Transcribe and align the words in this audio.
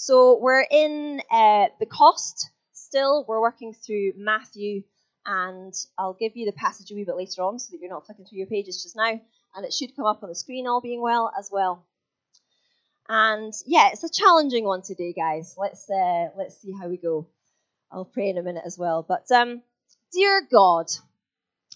So 0.00 0.38
we're 0.40 0.64
in 0.70 1.20
uh, 1.28 1.66
the 1.80 1.86
cost 1.86 2.50
still. 2.72 3.24
We're 3.26 3.40
working 3.40 3.74
through 3.74 4.12
Matthew, 4.16 4.84
and 5.26 5.74
I'll 5.98 6.14
give 6.14 6.36
you 6.36 6.46
the 6.46 6.52
passage 6.52 6.92
a 6.92 6.94
wee 6.94 7.02
bit 7.02 7.16
later 7.16 7.42
on 7.42 7.58
so 7.58 7.72
that 7.72 7.80
you're 7.80 7.90
not 7.90 8.06
flicking 8.06 8.24
through 8.24 8.38
your 8.38 8.46
pages 8.46 8.80
just 8.80 8.94
now. 8.94 9.20
And 9.56 9.64
it 9.66 9.72
should 9.72 9.96
come 9.96 10.06
up 10.06 10.22
on 10.22 10.28
the 10.28 10.36
screen, 10.36 10.68
all 10.68 10.80
being 10.80 11.02
well, 11.02 11.32
as 11.36 11.50
well. 11.52 11.84
And 13.08 13.52
yeah, 13.66 13.88
it's 13.92 14.04
a 14.04 14.08
challenging 14.08 14.64
one 14.64 14.82
today, 14.82 15.12
guys. 15.12 15.56
Let's 15.58 15.90
uh, 15.90 16.28
let's 16.36 16.56
see 16.62 16.72
how 16.80 16.86
we 16.86 16.96
go. 16.96 17.26
I'll 17.90 18.04
pray 18.04 18.28
in 18.28 18.38
a 18.38 18.42
minute 18.44 18.62
as 18.64 18.78
well. 18.78 19.02
But 19.02 19.28
um, 19.32 19.62
dear 20.12 20.46
God, 20.48 20.86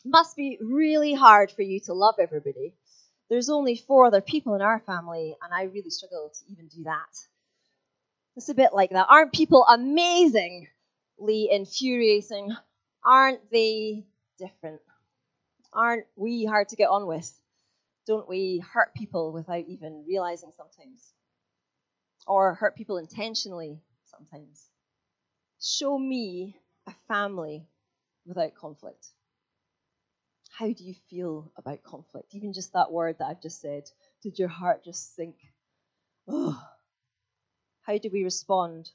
must 0.05 0.37
be 0.37 0.59
really 0.63 1.13
hard 1.13 1.51
for 1.51 1.63
you 1.63 1.81
to 1.87 1.93
love 1.93 2.15
everybody. 2.21 2.77
There's 3.29 3.51
only 3.51 3.75
four 3.75 4.07
other 4.07 4.21
people 4.21 4.55
in 4.55 4.63
our 4.63 4.79
family, 4.79 5.35
and 5.43 5.53
I 5.53 5.65
really 5.65 5.91
struggle 5.91 6.31
to 6.33 6.53
even 6.53 6.69
do 6.69 6.85
that. 6.85 7.32
It's 8.37 8.49
a 8.49 8.55
bit 8.55 8.73
like 8.73 8.91
that. 8.91 9.07
Aren't 9.11 9.33
people 9.33 9.65
amazingly 9.69 10.69
infuriating? 11.51 12.57
Aren't 13.05 13.51
they 13.51 14.07
different? 14.39 14.81
Aren't 15.73 16.07
we 16.17 16.45
hard 16.45 16.69
to 16.71 16.77
get 16.77 16.89
on 16.89 17.07
with? 17.07 17.31
Don't 18.07 18.29
we 18.29 18.63
hurt 18.73 18.95
people 18.95 19.33
without 19.33 19.65
even 19.69 20.05
realizing 20.07 20.51
sometimes? 20.57 21.13
Or 22.27 22.55
hurt 22.55 22.77
people 22.77 22.97
intentionally 22.99 23.81
sometimes? 24.07 24.69
Show 25.61 25.99
me 25.99 26.57
a 26.87 26.93
family 27.09 27.69
without 28.27 28.55
conflict. 28.55 29.09
How 30.51 30.67
do 30.67 30.85
you 30.85 30.95
feel 31.09 31.53
about 31.57 31.83
conflict? 31.83 32.35
Even 32.35 32.53
just 32.53 32.73
that 32.73 32.93
word 32.93 33.17
that 33.19 33.27
I've 33.27 33.43
just 33.43 33.61
said. 33.61 33.85
Did 34.23 34.39
your 34.39 34.49
heart 34.49 34.85
just 34.85 35.17
sink? 35.17 35.37
Oh, 36.29 36.61
how 37.83 37.99
do 37.99 38.11
we 38.13 38.25
respond 38.25 38.91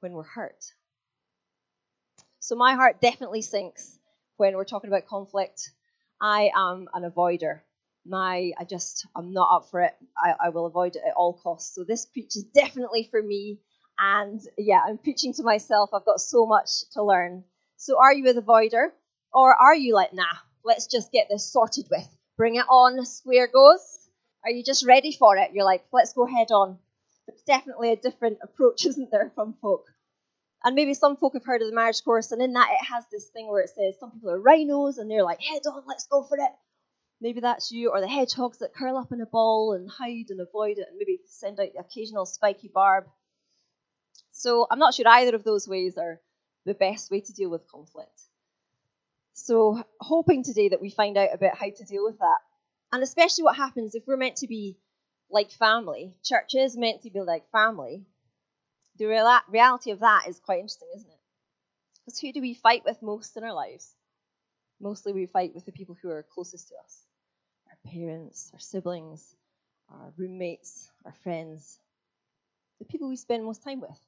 when 0.00 0.12
we're 0.12 0.22
hurt? 0.22 0.64
So 2.40 2.56
my 2.56 2.74
heart 2.74 3.00
definitely 3.00 3.42
sinks 3.42 3.98
when 4.36 4.56
we're 4.56 4.64
talking 4.64 4.88
about 4.88 5.06
conflict. 5.06 5.70
I 6.20 6.50
am 6.54 6.88
an 6.92 7.10
avoider. 7.10 7.60
My, 8.06 8.52
I 8.58 8.64
just, 8.64 9.06
I'm 9.16 9.32
not 9.32 9.48
up 9.50 9.70
for 9.70 9.80
it. 9.80 9.94
I, 10.16 10.34
I 10.46 10.48
will 10.50 10.66
avoid 10.66 10.96
it 10.96 11.02
at 11.06 11.14
all 11.14 11.32
costs. 11.42 11.74
So 11.74 11.84
this 11.84 12.04
preach 12.04 12.36
is 12.36 12.44
definitely 12.44 13.08
for 13.10 13.22
me. 13.22 13.60
And 13.98 14.40
yeah, 14.58 14.80
I'm 14.86 14.98
preaching 14.98 15.32
to 15.34 15.42
myself. 15.42 15.90
I've 15.94 16.04
got 16.04 16.20
so 16.20 16.46
much 16.46 16.88
to 16.92 17.02
learn. 17.02 17.44
So 17.76 17.98
are 17.98 18.12
you 18.12 18.28
an 18.28 18.36
avoider? 18.36 18.88
Or 19.32 19.54
are 19.54 19.74
you 19.74 19.94
like, 19.94 20.12
nah, 20.12 20.24
let's 20.64 20.86
just 20.86 21.12
get 21.12 21.28
this 21.30 21.50
sorted 21.50 21.86
with? 21.90 22.06
Bring 22.36 22.56
it 22.56 22.66
on, 22.68 23.04
square 23.04 23.48
goes. 23.48 24.08
Are 24.44 24.50
you 24.50 24.62
just 24.62 24.86
ready 24.86 25.12
for 25.12 25.36
it? 25.36 25.52
You're 25.52 25.64
like, 25.64 25.84
let's 25.92 26.12
go 26.12 26.26
head 26.26 26.50
on. 26.50 26.78
It's 27.28 27.42
definitely 27.42 27.92
a 27.92 27.96
different 27.96 28.38
approach, 28.42 28.86
isn't 28.86 29.10
there, 29.10 29.32
from 29.34 29.54
folk? 29.60 29.86
And 30.62 30.74
maybe 30.74 30.94
some 30.94 31.16
folk 31.16 31.34
have 31.34 31.44
heard 31.44 31.60
of 31.60 31.68
the 31.68 31.74
marriage 31.74 32.02
course, 32.02 32.32
and 32.32 32.40
in 32.40 32.54
that 32.54 32.70
it 32.70 32.84
has 32.86 33.04
this 33.12 33.28
thing 33.28 33.48
where 33.48 33.60
it 33.60 33.70
says 33.70 33.98
some 34.00 34.12
people 34.12 34.30
are 34.30 34.40
rhinos 34.40 34.96
and 34.96 35.10
they're 35.10 35.22
like, 35.22 35.42
head 35.42 35.62
on, 35.66 35.82
let's 35.86 36.06
go 36.06 36.22
for 36.22 36.38
it. 36.38 36.52
Maybe 37.20 37.40
that's 37.40 37.70
you, 37.70 37.90
or 37.90 38.00
the 38.00 38.08
hedgehogs 38.08 38.58
that 38.58 38.74
curl 38.74 38.96
up 38.96 39.12
in 39.12 39.20
a 39.20 39.26
ball 39.26 39.72
and 39.74 39.88
hide 39.88 40.30
and 40.30 40.40
avoid 40.40 40.78
it, 40.78 40.86
and 40.88 40.98
maybe 40.98 41.20
send 41.26 41.60
out 41.60 41.68
the 41.74 41.80
occasional 41.80 42.26
spiky 42.26 42.68
barb. 42.68 43.04
So 44.32 44.66
I'm 44.70 44.78
not 44.78 44.94
sure 44.94 45.06
either 45.06 45.36
of 45.36 45.44
those 45.44 45.68
ways 45.68 45.96
are 45.98 46.20
the 46.64 46.74
best 46.74 47.10
way 47.10 47.20
to 47.20 47.32
deal 47.32 47.50
with 47.50 47.68
conflict. 47.68 48.20
So, 49.34 49.82
hoping 50.00 50.44
today 50.44 50.68
that 50.68 50.80
we 50.80 50.90
find 50.90 51.16
out 51.18 51.34
about 51.34 51.56
how 51.56 51.68
to 51.68 51.84
deal 51.84 52.04
with 52.04 52.18
that. 52.18 52.38
And 52.92 53.02
especially 53.02 53.44
what 53.44 53.56
happens 53.56 53.94
if 53.94 54.06
we're 54.06 54.16
meant 54.16 54.36
to 54.36 54.46
be 54.46 54.76
like 55.30 55.50
family. 55.50 56.14
Church 56.22 56.54
is 56.54 56.76
meant 56.76 57.02
to 57.02 57.10
be 57.10 57.20
like 57.20 57.50
family. 57.50 58.04
The 58.96 59.06
real- 59.06 59.40
reality 59.48 59.90
of 59.90 60.00
that 60.00 60.26
is 60.28 60.38
quite 60.38 60.60
interesting, 60.60 60.88
isn't 60.96 61.10
it? 61.10 61.20
Because 62.04 62.20
who 62.20 62.32
do 62.32 62.40
we 62.40 62.54
fight 62.54 62.84
with 62.84 63.02
most 63.02 63.36
in 63.36 63.44
our 63.44 63.52
lives? 63.52 63.94
Mostly 64.80 65.12
we 65.12 65.26
fight 65.26 65.54
with 65.54 65.64
the 65.64 65.72
people 65.72 65.96
who 66.00 66.10
are 66.10 66.22
closest 66.22 66.68
to 66.68 66.74
us 66.84 67.04
our 67.68 67.90
parents, 67.90 68.50
our 68.52 68.60
siblings, 68.60 69.34
our 69.90 70.12
roommates, 70.16 70.90
our 71.04 71.14
friends, 71.22 71.78
the 72.78 72.84
people 72.84 73.08
we 73.08 73.16
spend 73.16 73.44
most 73.44 73.62
time 73.62 73.80
with. 73.80 73.98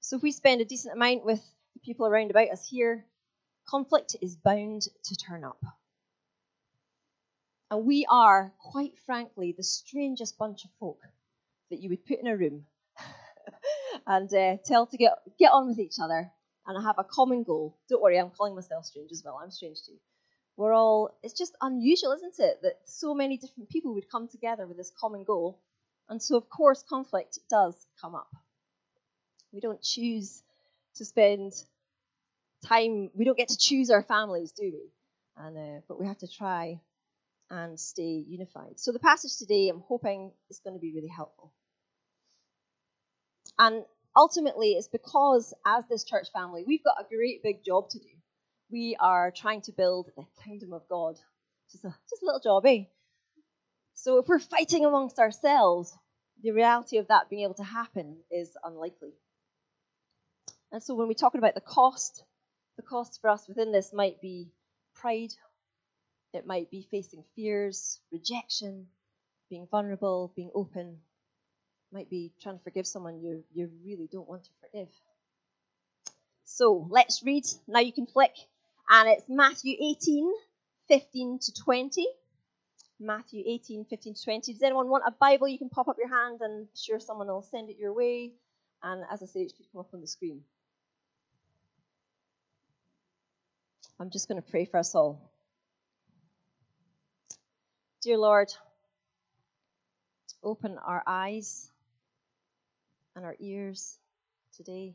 So 0.00 0.16
if 0.16 0.22
we 0.22 0.32
spend 0.32 0.60
a 0.60 0.64
decent 0.64 0.94
amount 0.94 1.24
with 1.24 1.42
the 1.74 1.80
people 1.80 2.06
around 2.06 2.30
about 2.30 2.48
us 2.50 2.66
here, 2.66 3.04
conflict 3.66 4.16
is 4.20 4.36
bound 4.36 4.82
to 5.04 5.16
turn 5.16 5.44
up. 5.44 5.62
And 7.70 7.84
we 7.84 8.06
are, 8.08 8.52
quite 8.58 8.98
frankly, 9.04 9.52
the 9.56 9.62
strangest 9.62 10.38
bunch 10.38 10.64
of 10.64 10.70
folk 10.80 11.00
that 11.70 11.80
you 11.80 11.90
would 11.90 12.06
put 12.06 12.18
in 12.18 12.26
a 12.26 12.36
room 12.36 12.64
and 14.06 14.32
uh, 14.32 14.56
tell 14.64 14.86
to 14.86 14.96
get, 14.96 15.12
get 15.38 15.52
on 15.52 15.68
with 15.68 15.78
each 15.78 15.98
other 16.02 16.30
and 16.66 16.84
have 16.84 16.98
a 16.98 17.04
common 17.04 17.42
goal. 17.42 17.76
Don't 17.88 18.02
worry, 18.02 18.18
I'm 18.18 18.30
calling 18.30 18.54
myself 18.54 18.86
strange 18.86 19.12
as 19.12 19.22
well. 19.24 19.38
I'm 19.42 19.50
strange 19.50 19.78
too. 19.84 19.98
We're 20.56 20.72
all, 20.72 21.16
it's 21.22 21.34
just 21.34 21.56
unusual, 21.60 22.12
isn't 22.12 22.34
it, 22.38 22.62
that 22.62 22.80
so 22.84 23.14
many 23.14 23.36
different 23.36 23.68
people 23.68 23.94
would 23.94 24.10
come 24.10 24.28
together 24.28 24.66
with 24.66 24.76
this 24.76 24.90
common 24.98 25.24
goal. 25.24 25.60
And 26.08 26.22
so, 26.22 26.36
of 26.36 26.48
course, 26.48 26.82
conflict 26.88 27.38
does 27.50 27.74
come 28.00 28.14
up. 28.14 28.28
We 29.52 29.60
don't 29.60 29.80
choose 29.82 30.42
to 30.96 31.04
spend 31.04 31.52
time, 32.66 33.10
we 33.14 33.24
don't 33.24 33.36
get 33.36 33.48
to 33.48 33.58
choose 33.58 33.90
our 33.90 34.02
families, 34.02 34.52
do 34.52 34.64
we? 34.64 34.90
And, 35.36 35.56
uh, 35.56 35.80
but 35.86 36.00
we 36.00 36.06
have 36.06 36.18
to 36.18 36.28
try 36.28 36.80
and 37.50 37.78
stay 37.78 38.24
unified. 38.26 38.78
So 38.78 38.92
the 38.92 38.98
passage 38.98 39.36
today, 39.36 39.68
I'm 39.68 39.82
hoping, 39.86 40.32
is 40.50 40.60
going 40.62 40.74
to 40.74 40.80
be 40.80 40.92
really 40.94 41.08
helpful. 41.14 41.52
And 43.58 43.84
ultimately, 44.16 44.72
it's 44.72 44.88
because, 44.88 45.54
as 45.66 45.84
this 45.88 46.04
church 46.04 46.28
family, 46.32 46.64
we've 46.66 46.84
got 46.84 47.00
a 47.00 47.14
great 47.14 47.42
big 47.42 47.64
job 47.64 47.88
to 47.90 47.98
do. 47.98 48.08
We 48.70 48.96
are 49.00 49.30
trying 49.30 49.62
to 49.62 49.72
build 49.72 50.10
the 50.16 50.24
kingdom 50.44 50.72
of 50.72 50.82
God. 50.88 51.16
Just 51.72 51.84
a, 51.84 51.94
just 52.10 52.22
a 52.22 52.26
little 52.26 52.40
job, 52.40 52.66
eh? 52.66 52.84
So 53.94 54.18
if 54.18 54.28
we're 54.28 54.38
fighting 54.38 54.84
amongst 54.84 55.18
ourselves, 55.18 55.96
the 56.42 56.52
reality 56.52 56.98
of 56.98 57.08
that 57.08 57.28
being 57.28 57.42
able 57.42 57.54
to 57.54 57.64
happen 57.64 58.18
is 58.30 58.56
unlikely. 58.62 59.14
And 60.70 60.82
so 60.82 60.94
when 60.94 61.08
we're 61.08 61.14
talking 61.14 61.40
about 61.40 61.54
the 61.54 61.60
cost, 61.60 62.22
the 62.76 62.82
cost 62.82 63.20
for 63.20 63.30
us 63.30 63.48
within 63.48 63.72
this 63.72 63.92
might 63.92 64.20
be 64.20 64.52
pride, 64.94 65.32
it 66.32 66.46
might 66.46 66.70
be 66.70 66.86
facing 66.90 67.24
fears, 67.34 68.00
rejection, 68.12 68.86
being 69.48 69.66
vulnerable, 69.70 70.32
being 70.36 70.50
open. 70.54 70.98
It 71.90 71.94
might 71.94 72.10
be 72.10 72.32
trying 72.42 72.58
to 72.58 72.64
forgive 72.64 72.86
someone 72.86 73.20
you, 73.20 73.44
you 73.54 73.70
really 73.84 74.08
don't 74.10 74.28
want 74.28 74.44
to 74.44 74.50
forgive. 74.60 74.88
So 76.44 76.86
let's 76.90 77.22
read. 77.22 77.44
Now 77.66 77.80
you 77.80 77.92
can 77.92 78.06
flick. 78.06 78.32
And 78.90 79.08
it's 79.08 79.24
Matthew 79.28 79.76
18, 79.80 80.32
15 80.88 81.38
to 81.40 81.52
20. 81.62 82.06
Matthew 83.00 83.44
18, 83.46 83.84
15 83.84 84.14
to 84.14 84.24
20. 84.24 84.52
Does 84.52 84.62
anyone 84.62 84.88
want 84.88 85.04
a 85.06 85.12
Bible? 85.12 85.46
You 85.46 85.58
can 85.58 85.68
pop 85.68 85.88
up 85.88 85.96
your 85.98 86.08
hand 86.08 86.40
and 86.40 86.62
I'm 86.62 86.68
sure 86.74 86.98
someone 86.98 87.28
will 87.28 87.42
send 87.42 87.70
it 87.70 87.76
your 87.78 87.92
way. 87.92 88.32
And 88.82 89.04
as 89.10 89.22
I 89.22 89.26
say, 89.26 89.40
it 89.40 89.52
should 89.56 89.66
come 89.72 89.80
up 89.80 89.94
on 89.94 90.00
the 90.00 90.06
screen. 90.06 90.42
I'm 94.00 94.10
just 94.10 94.28
going 94.28 94.40
to 94.40 94.48
pray 94.50 94.64
for 94.64 94.78
us 94.78 94.94
all. 94.94 95.30
Dear 98.00 98.18
Lord, 98.18 98.48
open 100.44 100.78
our 100.78 101.02
eyes 101.04 101.68
and 103.16 103.24
our 103.24 103.34
ears 103.40 103.98
today. 104.56 104.94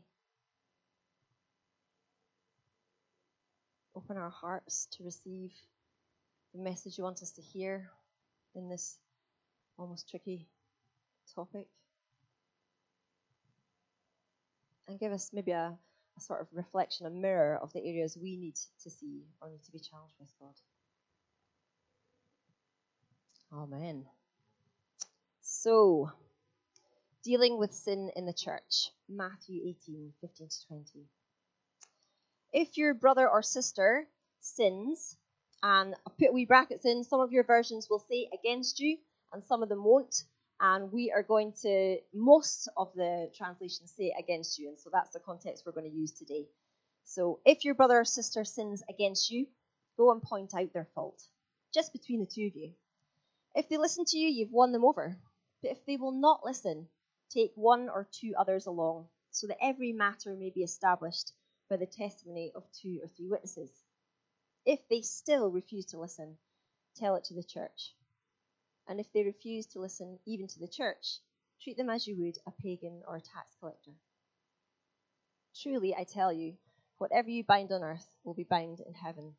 Open 3.94 4.16
our 4.16 4.30
hearts 4.30 4.88
to 4.92 5.04
receive 5.04 5.52
the 6.54 6.62
message 6.62 6.96
you 6.96 7.04
want 7.04 7.20
us 7.20 7.32
to 7.32 7.42
hear 7.42 7.90
in 8.54 8.70
this 8.70 8.96
almost 9.78 10.08
tricky 10.08 10.48
topic. 11.34 11.66
And 14.88 14.98
give 14.98 15.12
us 15.12 15.28
maybe 15.30 15.50
a, 15.50 15.76
a 16.16 16.20
sort 16.20 16.40
of 16.40 16.46
reflection, 16.54 17.04
a 17.04 17.10
mirror 17.10 17.58
of 17.60 17.70
the 17.74 17.84
areas 17.84 18.16
we 18.16 18.38
need 18.38 18.56
to 18.82 18.88
see 18.88 19.24
or 19.42 19.50
need 19.50 19.62
to 19.64 19.72
be 19.72 19.78
challenged 19.78 20.14
with, 20.18 20.32
God. 20.40 20.54
Amen. 23.56 24.04
So, 25.42 26.10
dealing 27.22 27.56
with 27.56 27.72
sin 27.72 28.10
in 28.16 28.26
the 28.26 28.32
church, 28.32 28.90
Matthew 29.08 29.60
18 29.64 30.12
15 30.20 30.48
to 30.48 30.66
20. 30.66 30.84
If 32.52 32.76
your 32.76 32.94
brother 32.94 33.28
or 33.28 33.42
sister 33.42 34.08
sins, 34.40 35.16
and 35.62 35.94
I 35.94 36.10
put 36.18 36.34
wee 36.34 36.46
brackets 36.46 36.84
in, 36.84 37.04
some 37.04 37.20
of 37.20 37.30
your 37.30 37.44
versions 37.44 37.88
will 37.88 38.00
say 38.00 38.28
against 38.34 38.80
you, 38.80 38.98
and 39.32 39.44
some 39.44 39.62
of 39.62 39.68
them 39.68 39.84
won't. 39.84 40.24
And 40.60 40.90
we 40.90 41.12
are 41.12 41.22
going 41.22 41.52
to, 41.62 41.98
most 42.12 42.68
of 42.76 42.92
the 42.96 43.30
translations 43.36 43.92
say 43.96 44.12
against 44.18 44.58
you, 44.58 44.68
and 44.68 44.80
so 44.80 44.90
that's 44.92 45.12
the 45.12 45.20
context 45.20 45.62
we're 45.64 45.72
going 45.72 45.90
to 45.90 45.96
use 45.96 46.12
today. 46.12 46.46
So, 47.04 47.38
if 47.44 47.64
your 47.64 47.74
brother 47.74 48.00
or 48.00 48.04
sister 48.04 48.44
sins 48.44 48.82
against 48.88 49.30
you, 49.30 49.46
go 49.96 50.10
and 50.10 50.20
point 50.20 50.54
out 50.54 50.72
their 50.72 50.88
fault, 50.96 51.22
just 51.72 51.92
between 51.92 52.18
the 52.18 52.26
two 52.26 52.46
of 52.46 52.56
you. 52.56 52.72
If 53.54 53.68
they 53.68 53.76
listen 53.76 54.04
to 54.06 54.18
you, 54.18 54.28
you've 54.28 54.52
won 54.52 54.72
them 54.72 54.84
over. 54.84 55.16
But 55.62 55.70
if 55.70 55.86
they 55.86 55.96
will 55.96 56.12
not 56.12 56.44
listen, 56.44 56.88
take 57.30 57.52
one 57.54 57.88
or 57.88 58.08
two 58.10 58.34
others 58.36 58.66
along, 58.66 59.08
so 59.30 59.46
that 59.46 59.62
every 59.62 59.92
matter 59.92 60.34
may 60.34 60.50
be 60.50 60.62
established 60.62 61.32
by 61.70 61.76
the 61.76 61.86
testimony 61.86 62.52
of 62.54 62.64
two 62.72 63.00
or 63.02 63.08
three 63.08 63.28
witnesses. 63.28 63.70
If 64.66 64.80
they 64.88 65.02
still 65.02 65.50
refuse 65.50 65.86
to 65.86 66.00
listen, 66.00 66.36
tell 66.96 67.16
it 67.16 67.24
to 67.24 67.34
the 67.34 67.44
church. 67.44 67.94
And 68.88 69.00
if 69.00 69.12
they 69.12 69.22
refuse 69.22 69.66
to 69.68 69.80
listen 69.80 70.18
even 70.26 70.48
to 70.48 70.58
the 70.58 70.68
church, 70.68 71.20
treat 71.62 71.76
them 71.76 71.90
as 71.90 72.06
you 72.06 72.16
would 72.18 72.38
a 72.46 72.50
pagan 72.50 73.02
or 73.06 73.16
a 73.16 73.20
tax 73.20 73.54
collector. 73.60 73.92
Truly, 75.62 75.94
I 75.94 76.04
tell 76.04 76.32
you, 76.32 76.54
whatever 76.98 77.30
you 77.30 77.44
bind 77.44 77.72
on 77.72 77.82
earth 77.82 78.06
will 78.24 78.34
be 78.34 78.44
bound 78.44 78.80
in 78.80 78.94
heaven, 78.94 79.36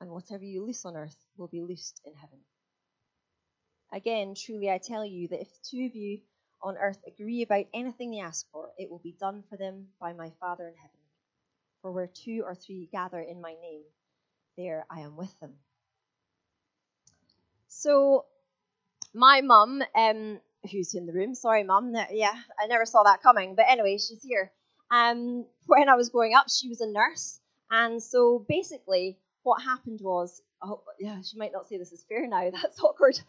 and 0.00 0.10
whatever 0.10 0.44
you 0.44 0.64
loose 0.64 0.84
on 0.84 0.96
earth 0.96 1.16
will 1.36 1.48
be 1.48 1.62
loosed 1.62 2.00
in 2.04 2.14
heaven. 2.14 2.40
Again, 3.94 4.34
truly, 4.34 4.68
I 4.68 4.78
tell 4.78 5.04
you 5.04 5.28
that 5.28 5.40
if 5.40 5.48
two 5.62 5.86
of 5.86 5.94
you 5.94 6.18
on 6.60 6.76
earth 6.76 6.98
agree 7.06 7.42
about 7.42 7.66
anything 7.72 8.10
they 8.10 8.18
ask 8.18 8.44
for, 8.50 8.70
it 8.76 8.90
will 8.90 8.98
be 8.98 9.14
done 9.20 9.44
for 9.48 9.56
them 9.56 9.86
by 10.00 10.12
my 10.12 10.32
Father 10.40 10.66
in 10.66 10.74
heaven. 10.74 10.98
For 11.80 11.92
where 11.92 12.08
two 12.08 12.42
or 12.44 12.56
three 12.56 12.88
gather 12.90 13.20
in 13.20 13.40
my 13.40 13.54
name, 13.62 13.82
there 14.56 14.84
I 14.90 15.00
am 15.00 15.16
with 15.16 15.38
them. 15.38 15.52
So, 17.68 18.24
my 19.14 19.42
mum, 19.42 19.84
um, 19.94 20.40
who's 20.72 20.94
in 20.96 21.06
the 21.06 21.12
room, 21.12 21.36
sorry, 21.36 21.62
mum, 21.62 21.94
yeah, 22.10 22.34
I 22.60 22.66
never 22.66 22.86
saw 22.86 23.04
that 23.04 23.22
coming, 23.22 23.54
but 23.54 23.66
anyway, 23.68 23.98
she's 23.98 24.24
here. 24.24 24.50
Um, 24.90 25.46
when 25.66 25.88
I 25.88 25.94
was 25.94 26.08
growing 26.08 26.34
up, 26.34 26.46
she 26.48 26.68
was 26.68 26.80
a 26.80 26.90
nurse, 26.90 27.38
and 27.70 28.02
so 28.02 28.44
basically, 28.48 29.18
what 29.44 29.62
happened 29.62 30.00
was, 30.02 30.42
oh, 30.62 30.82
yeah, 30.98 31.20
she 31.22 31.36
might 31.36 31.52
not 31.52 31.68
say 31.68 31.78
this 31.78 31.92
is 31.92 32.04
fair 32.08 32.26
now, 32.26 32.50
that's 32.62 32.82
awkward. 32.82 33.20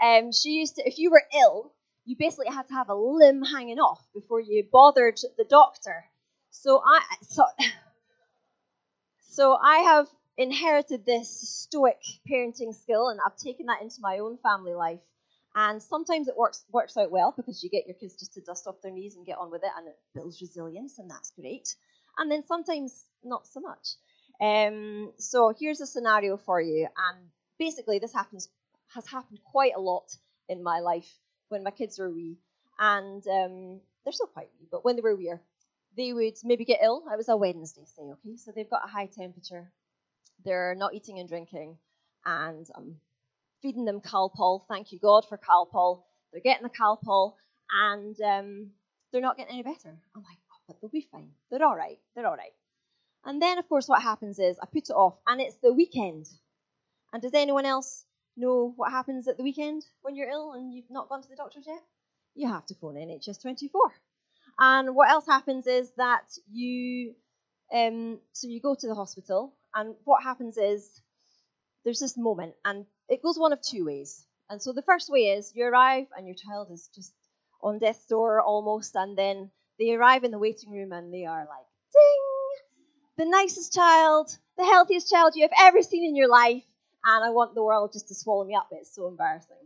Um, 0.00 0.32
she 0.32 0.50
used 0.50 0.76
to, 0.76 0.82
if 0.86 0.98
you 0.98 1.10
were 1.10 1.22
ill, 1.34 1.72
you 2.04 2.16
basically 2.18 2.48
had 2.48 2.68
to 2.68 2.74
have 2.74 2.88
a 2.88 2.94
limb 2.94 3.42
hanging 3.42 3.78
off 3.78 4.02
before 4.14 4.40
you 4.40 4.64
bothered 4.72 5.18
the 5.36 5.44
doctor. 5.44 6.04
So 6.50 6.82
I, 6.84 7.00
so, 7.22 7.44
so 9.30 9.54
I 9.54 9.78
have 9.78 10.08
inherited 10.36 11.04
this 11.04 11.28
stoic 11.28 12.00
parenting 12.28 12.74
skill, 12.74 13.08
and 13.08 13.20
I've 13.24 13.36
taken 13.36 13.66
that 13.66 13.82
into 13.82 13.96
my 14.00 14.18
own 14.18 14.38
family 14.38 14.74
life. 14.74 15.00
And 15.54 15.82
sometimes 15.82 16.28
it 16.28 16.36
works 16.36 16.64
works 16.72 16.96
out 16.96 17.10
well 17.10 17.34
because 17.36 17.62
you 17.62 17.70
get 17.70 17.86
your 17.86 17.96
kids 17.96 18.16
just 18.16 18.34
to 18.34 18.40
dust 18.40 18.66
off 18.66 18.80
their 18.82 18.92
knees 18.92 19.16
and 19.16 19.26
get 19.26 19.38
on 19.38 19.50
with 19.50 19.62
it, 19.62 19.70
and 19.76 19.88
it 19.88 19.98
builds 20.14 20.40
resilience, 20.40 20.98
and 20.98 21.10
that's 21.10 21.32
great. 21.38 21.68
And 22.18 22.30
then 22.30 22.44
sometimes 22.46 23.04
not 23.22 23.46
so 23.46 23.60
much. 23.60 23.96
Um, 24.40 25.12
so 25.18 25.52
here's 25.58 25.80
a 25.80 25.86
scenario 25.86 26.36
for 26.36 26.60
you, 26.60 26.86
and 26.86 27.28
basically 27.58 27.98
this 27.98 28.14
happens 28.14 28.48
has 28.94 29.06
happened 29.06 29.40
quite 29.44 29.72
a 29.76 29.80
lot 29.80 30.16
in 30.48 30.62
my 30.62 30.80
life 30.80 31.10
when 31.48 31.62
my 31.62 31.70
kids 31.70 31.98
were 31.98 32.10
wee, 32.10 32.38
and 32.78 33.26
um, 33.28 33.80
they're 34.04 34.12
still 34.12 34.26
quite 34.26 34.48
wee, 34.58 34.68
but 34.70 34.84
when 34.84 34.96
they 34.96 35.02
were 35.02 35.16
wee, 35.16 35.32
they 35.96 36.12
would 36.12 36.36
maybe 36.44 36.64
get 36.64 36.80
ill. 36.82 37.02
It 37.12 37.16
was 37.16 37.28
a 37.28 37.36
Wednesday, 37.36 37.84
say, 37.84 38.02
okay, 38.02 38.36
so 38.36 38.52
they've 38.54 38.70
got 38.70 38.84
a 38.84 38.88
high 38.88 39.06
temperature, 39.06 39.70
they're 40.44 40.74
not 40.76 40.94
eating 40.94 41.18
and 41.18 41.28
drinking, 41.28 41.76
and 42.24 42.66
I'm 42.76 42.96
feeding 43.62 43.84
them 43.84 44.00
Calpol. 44.00 44.62
Thank 44.68 44.92
you 44.92 44.98
God 44.98 45.26
for 45.28 45.38
Calpol. 45.38 46.02
They're 46.32 46.40
getting 46.40 46.62
the 46.62 46.70
Calpol, 46.70 47.34
and 47.70 48.20
um, 48.20 48.70
they're 49.12 49.20
not 49.20 49.36
getting 49.36 49.54
any 49.54 49.62
better. 49.62 49.96
I'm 50.14 50.22
like, 50.22 50.38
oh, 50.52 50.62
but 50.66 50.80
they'll 50.80 50.90
be 50.90 51.08
fine. 51.10 51.30
They're 51.50 51.64
all 51.64 51.76
right. 51.76 51.98
They're 52.14 52.26
all 52.26 52.36
right. 52.36 52.52
And 53.24 53.42
then, 53.42 53.58
of 53.58 53.68
course, 53.68 53.88
what 53.88 54.02
happens 54.02 54.38
is 54.38 54.58
I 54.62 54.66
put 54.66 54.88
it 54.88 54.94
off, 54.94 55.18
and 55.26 55.40
it's 55.40 55.56
the 55.56 55.72
weekend. 55.72 56.26
And 57.12 57.20
does 57.20 57.34
anyone 57.34 57.66
else 57.66 58.04
know 58.36 58.72
what 58.76 58.90
happens 58.90 59.28
at 59.28 59.36
the 59.36 59.42
weekend 59.42 59.84
when 60.02 60.16
you're 60.16 60.30
ill 60.30 60.52
and 60.52 60.72
you've 60.72 60.90
not 60.90 61.08
gone 61.08 61.22
to 61.22 61.28
the 61.28 61.36
doctors 61.36 61.64
yet? 61.66 61.82
You 62.34 62.48
have 62.48 62.66
to 62.66 62.74
phone 62.74 62.94
NHS 62.94 63.42
24. 63.42 63.92
And 64.58 64.94
what 64.94 65.10
else 65.10 65.26
happens 65.26 65.66
is 65.66 65.90
that 65.96 66.24
you, 66.50 67.14
um, 67.72 68.18
so 68.32 68.48
you 68.48 68.60
go 68.60 68.74
to 68.74 68.86
the 68.86 68.94
hospital, 68.94 69.54
and 69.74 69.94
what 70.04 70.22
happens 70.22 70.56
is 70.56 71.00
there's 71.84 72.00
this 72.00 72.16
moment, 72.16 72.54
and 72.64 72.86
it 73.08 73.22
goes 73.22 73.38
one 73.38 73.52
of 73.52 73.60
two 73.62 73.86
ways. 73.86 74.24
And 74.48 74.60
so 74.60 74.72
the 74.72 74.82
first 74.82 75.10
way 75.10 75.30
is 75.30 75.52
you 75.54 75.64
arrive 75.64 76.06
and 76.16 76.26
your 76.26 76.34
child 76.34 76.68
is 76.72 76.90
just 76.94 77.12
on 77.62 77.78
death's 77.78 78.06
door 78.06 78.40
almost, 78.40 78.94
and 78.96 79.16
then 79.16 79.50
they 79.78 79.94
arrive 79.94 80.24
in 80.24 80.30
the 80.30 80.38
waiting 80.38 80.70
room 80.70 80.92
and 80.92 81.12
they 81.12 81.24
are 81.24 81.46
like, 81.46 81.66
ding, 81.92 83.24
the 83.24 83.30
nicest 83.30 83.72
child, 83.72 84.36
the 84.58 84.64
healthiest 84.64 85.08
child 85.10 85.32
you 85.36 85.42
have 85.42 85.68
ever 85.68 85.82
seen 85.82 86.04
in 86.04 86.16
your 86.16 86.28
life, 86.28 86.64
and 87.04 87.24
I 87.24 87.30
want 87.30 87.54
the 87.54 87.62
world 87.64 87.92
just 87.92 88.08
to 88.08 88.14
swallow 88.14 88.44
me 88.44 88.54
up. 88.54 88.68
It's 88.70 88.94
so 88.94 89.08
embarrassing. 89.08 89.56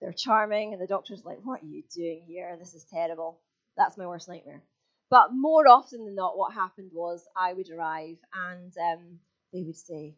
They're 0.00 0.12
charming, 0.12 0.72
and 0.72 0.80
the 0.80 0.86
doctor's 0.86 1.24
like, 1.24 1.38
What 1.42 1.62
are 1.62 1.66
you 1.66 1.82
doing 1.94 2.24
here? 2.26 2.56
This 2.58 2.74
is 2.74 2.84
terrible. 2.84 3.40
That's 3.76 3.98
my 3.98 4.06
worst 4.06 4.28
nightmare. 4.28 4.62
But 5.10 5.32
more 5.32 5.66
often 5.66 6.04
than 6.04 6.14
not, 6.14 6.38
what 6.38 6.54
happened 6.54 6.90
was 6.94 7.26
I 7.36 7.52
would 7.52 7.68
arrive 7.70 8.18
and 8.34 8.72
um, 8.78 9.18
they 9.52 9.62
would 9.62 9.76
say, 9.76 10.16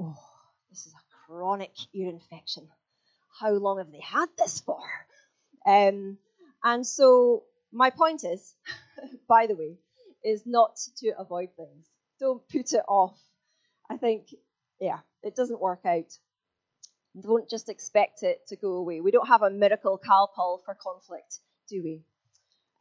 Oh, 0.00 0.16
this 0.70 0.86
is 0.86 0.92
a 0.94 1.26
chronic 1.26 1.72
ear 1.94 2.08
infection. 2.08 2.68
How 3.40 3.50
long 3.50 3.78
have 3.78 3.90
they 3.90 4.00
had 4.00 4.28
this 4.38 4.60
for? 4.60 4.80
Um, 5.66 6.18
and 6.64 6.86
so, 6.86 7.44
my 7.72 7.90
point 7.90 8.24
is, 8.24 8.54
by 9.28 9.46
the 9.46 9.56
way, 9.56 9.78
is 10.24 10.42
not 10.46 10.76
to 10.98 11.12
avoid 11.18 11.50
things. 11.56 11.86
Don't 12.20 12.46
put 12.48 12.72
it 12.72 12.84
off. 12.88 13.18
I 13.90 13.96
think, 13.96 14.28
yeah, 14.80 15.00
it 15.26 15.36
doesn't 15.36 15.60
work 15.60 15.80
out. 15.84 16.12
Don't 17.20 17.48
just 17.48 17.68
expect 17.68 18.22
it 18.22 18.46
to 18.48 18.56
go 18.56 18.74
away. 18.74 19.00
We 19.00 19.10
don't 19.10 19.26
have 19.28 19.42
a 19.42 19.50
miracle 19.50 19.98
Calpol 19.98 20.62
for 20.64 20.74
conflict, 20.74 21.40
do 21.68 21.82
we? 21.82 22.02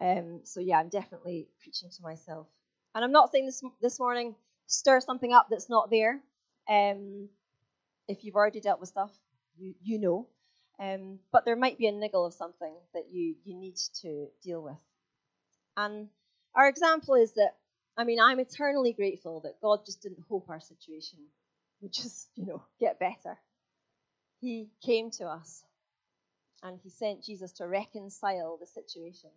Um, 0.01 0.41
so 0.43 0.59
yeah, 0.59 0.77
I'm 0.79 0.89
definitely 0.89 1.47
preaching 1.61 1.89
to 1.89 2.03
myself. 2.03 2.47
And 2.93 3.03
I'm 3.03 3.11
not 3.11 3.31
saying 3.31 3.45
this 3.45 3.61
this 3.81 3.99
morning 3.99 4.35
stir 4.67 4.99
something 4.99 5.33
up 5.33 5.47
that's 5.49 5.69
not 5.69 5.89
there. 5.89 6.21
Um, 6.69 7.29
if 8.07 8.23
you've 8.23 8.35
already 8.35 8.59
dealt 8.61 8.79
with 8.79 8.89
stuff, 8.89 9.11
you 9.57 9.73
you 9.81 9.99
know. 9.99 10.27
Um, 10.77 11.19
but 11.31 11.45
there 11.45 11.55
might 11.55 11.77
be 11.77 11.87
a 11.87 11.91
niggle 11.93 12.25
of 12.25 12.33
something 12.33 12.75
that 12.93 13.05
you 13.09 13.35
you 13.45 13.55
need 13.55 13.77
to 14.01 14.27
deal 14.43 14.61
with. 14.61 14.77
And 15.77 16.09
our 16.55 16.67
example 16.67 17.15
is 17.15 17.33
that 17.33 17.55
I 17.97 18.03
mean 18.03 18.19
I'm 18.19 18.39
eternally 18.39 18.93
grateful 18.93 19.41
that 19.41 19.61
God 19.61 19.85
just 19.85 20.01
didn't 20.01 20.25
hope 20.29 20.49
our 20.49 20.59
situation 20.59 21.19
would 21.81 21.93
just 21.93 22.29
you 22.35 22.45
know 22.45 22.63
get 22.79 22.99
better. 22.99 23.37
He 24.41 24.69
came 24.85 25.11
to 25.11 25.25
us 25.25 25.63
and 26.61 26.79
he 26.83 26.89
sent 26.89 27.23
Jesus 27.23 27.53
to 27.53 27.67
reconcile 27.67 28.57
the 28.59 28.67
situation 28.67 29.29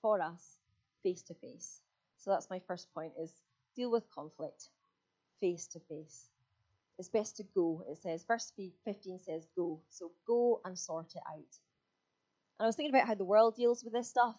for 0.00 0.20
us 0.20 0.58
face 1.02 1.22
to 1.22 1.34
face. 1.34 1.80
So 2.18 2.30
that's 2.30 2.50
my 2.50 2.60
first 2.66 2.92
point 2.94 3.12
is 3.20 3.32
deal 3.76 3.90
with 3.90 4.10
conflict 4.10 4.68
face 5.40 5.66
to 5.68 5.80
face. 5.80 6.28
It's 6.98 7.08
best 7.08 7.36
to 7.38 7.44
go, 7.54 7.82
it 7.88 7.98
says. 7.98 8.24
Verse 8.24 8.52
15 8.84 9.18
says 9.18 9.48
go. 9.56 9.80
So 9.90 10.12
go 10.26 10.60
and 10.64 10.78
sort 10.78 11.14
it 11.14 11.22
out. 11.28 11.58
And 12.58 12.64
I 12.64 12.66
was 12.66 12.76
thinking 12.76 12.94
about 12.94 13.08
how 13.08 13.14
the 13.14 13.24
world 13.24 13.56
deals 13.56 13.82
with 13.82 13.92
this 13.92 14.08
stuff, 14.08 14.36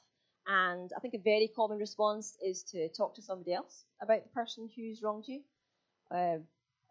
and 0.47 0.91
I 0.95 0.99
think 0.99 1.13
a 1.13 1.19
very 1.19 1.49
common 1.53 1.77
response 1.77 2.37
is 2.45 2.63
to 2.71 2.89
talk 2.89 3.15
to 3.15 3.21
somebody 3.21 3.53
else 3.53 3.85
about 4.01 4.23
the 4.23 4.29
person 4.29 4.69
who's 4.75 5.01
wronged 5.01 5.25
you. 5.27 5.41
Uh, 6.11 6.37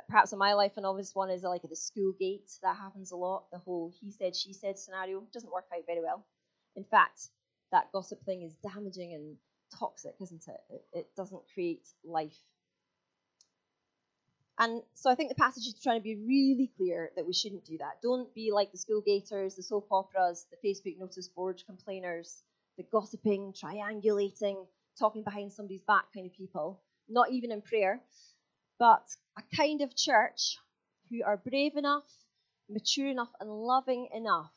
perhaps 0.09 0.32
in 0.32 0.38
my 0.38 0.54
life, 0.54 0.76
an 0.76 0.85
obvious 0.85 1.14
one 1.14 1.30
is 1.30 1.42
like 1.42 1.62
the 1.62 1.76
school 1.76 2.12
gate. 2.18 2.50
That 2.62 2.76
happens 2.76 3.12
a 3.12 3.16
lot. 3.16 3.50
The 3.52 3.59
whole 3.59 3.92
he 4.00 4.11
said, 4.11 4.37
she 4.37 4.52
said 4.52 4.78
scenario 4.78 5.23
doesn't 5.32 5.52
work 5.52 5.66
out 5.75 5.85
very 5.87 6.00
well. 6.00 6.25
In 6.76 6.85
fact, 6.85 7.28
that 7.71 7.92
gossip 7.92 8.25
thing 8.25 8.42
is 8.42 8.54
damaging 8.62 9.14
and 9.14 9.37
toxic, 9.78 10.14
isn't 10.21 10.44
it? 10.49 10.61
It, 10.71 10.85
it 10.92 11.06
doesn't 11.16 11.42
create 11.54 11.87
life. 12.04 12.38
And 14.59 14.82
so 14.94 15.11
I 15.11 15.14
think 15.14 15.30
the 15.30 15.35
passage 15.35 15.66
is 15.66 15.75
trying 15.82 15.99
to 15.99 16.04
be 16.04 16.16
really 16.16 16.71
clear 16.76 17.11
that 17.16 17.26
we 17.26 17.32
shouldn't 17.32 17.64
do 17.64 17.78
that. 17.78 18.02
Don't 18.02 18.32
be 18.35 18.52
like 18.52 18.71
the 18.71 18.78
school 18.78 19.00
gators, 19.00 19.56
the 19.56 19.62
soap 19.62 19.88
operas, 19.90 20.47
the 20.50 20.68
Facebook 20.68 20.99
notice 20.99 21.28
board 21.28 21.62
complainers, 21.66 22.42
the 22.76 22.85
gossiping, 22.92 23.54
triangulating, 23.54 24.66
talking 24.99 25.25
behind 25.25 25.52
somebody's 25.52 25.82
back 25.82 26.04
kind 26.14 26.26
of 26.26 26.32
people. 26.32 26.80
Not 27.09 27.30
even 27.30 27.50
in 27.50 27.62
prayer, 27.62 28.00
but 28.78 29.04
a 29.38 29.56
kind 29.56 29.80
of 29.80 29.96
church 29.96 30.58
who 31.10 31.22
are 31.24 31.36
brave 31.36 31.76
enough, 31.76 32.08
mature 32.68 33.08
enough, 33.08 33.30
and 33.40 33.50
loving 33.50 34.08
enough 34.14 34.52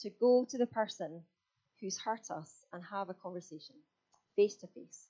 to 0.00 0.10
go 0.10 0.46
to 0.50 0.58
the 0.58 0.66
person 0.66 1.22
who's 1.80 1.98
hurt 1.98 2.30
us 2.30 2.50
and 2.72 2.82
have 2.90 3.08
a 3.08 3.14
conversation 3.14 3.76
face 4.36 4.56
to 4.56 4.66
face. 4.68 5.08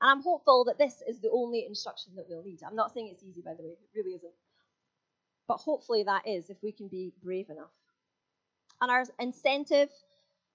And 0.00 0.10
I'm 0.10 0.22
hopeful 0.22 0.64
that 0.64 0.78
this 0.78 1.02
is 1.06 1.20
the 1.20 1.30
only 1.30 1.64
instruction 1.66 2.14
that 2.16 2.26
we'll 2.28 2.42
need. 2.42 2.60
I'm 2.66 2.76
not 2.76 2.92
saying 2.92 3.08
it's 3.12 3.22
easy, 3.22 3.42
by 3.42 3.54
the 3.54 3.62
way, 3.62 3.70
it 3.70 3.78
really 3.94 4.16
isn't. 4.16 4.32
But 5.46 5.58
hopefully 5.58 6.02
that 6.04 6.26
is 6.26 6.50
if 6.50 6.56
we 6.62 6.72
can 6.72 6.88
be 6.88 7.12
brave 7.22 7.50
enough. 7.50 7.70
And 8.80 8.90
our 8.90 9.04
incentive 9.20 9.90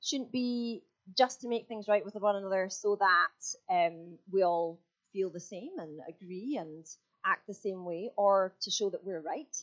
shouldn't 0.01 0.31
be 0.31 0.83
just 1.17 1.41
to 1.41 1.47
make 1.47 1.67
things 1.67 1.87
right 1.87 2.03
with 2.03 2.15
one 2.15 2.35
another 2.35 2.67
so 2.69 2.97
that 2.99 3.73
um, 3.73 4.17
we 4.31 4.43
all 4.43 4.79
feel 5.13 5.29
the 5.29 5.39
same 5.39 5.71
and 5.79 5.99
agree 6.09 6.57
and 6.59 6.85
act 7.27 7.47
the 7.47 7.53
same 7.53 7.83
way 7.85 8.11
or 8.15 8.53
to 8.61 8.71
show 8.71 8.89
that 8.89 9.03
we're 9.03 9.21
right. 9.21 9.55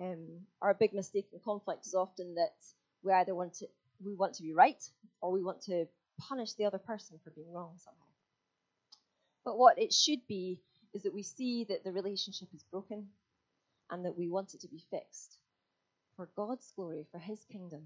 Um, 0.00 0.26
our 0.62 0.74
big 0.74 0.94
mistake 0.94 1.28
in 1.32 1.40
conflict 1.44 1.86
is 1.86 1.94
often 1.94 2.34
that 2.36 2.54
we 3.02 3.12
either 3.12 3.34
want 3.34 3.54
to 3.54 3.66
we 4.04 4.14
want 4.14 4.34
to 4.34 4.42
be 4.42 4.52
right 4.52 4.82
or 5.20 5.30
we 5.30 5.42
want 5.42 5.62
to 5.62 5.86
punish 6.18 6.54
the 6.54 6.64
other 6.64 6.78
person 6.78 7.18
for 7.22 7.30
being 7.30 7.52
wrong 7.52 7.74
somehow. 7.76 7.98
But 9.44 9.58
what 9.58 9.78
it 9.78 9.92
should 9.92 10.26
be 10.26 10.60
is 10.94 11.02
that 11.02 11.14
we 11.14 11.22
see 11.22 11.64
that 11.64 11.84
the 11.84 11.92
relationship 11.92 12.48
is 12.54 12.64
broken 12.70 13.06
and 13.90 14.04
that 14.04 14.16
we 14.16 14.28
want 14.28 14.54
it 14.54 14.60
to 14.60 14.68
be 14.68 14.82
fixed 14.90 15.38
for 16.16 16.28
God's 16.36 16.72
glory, 16.74 17.06
for 17.10 17.18
His 17.18 17.44
kingdom. 17.50 17.82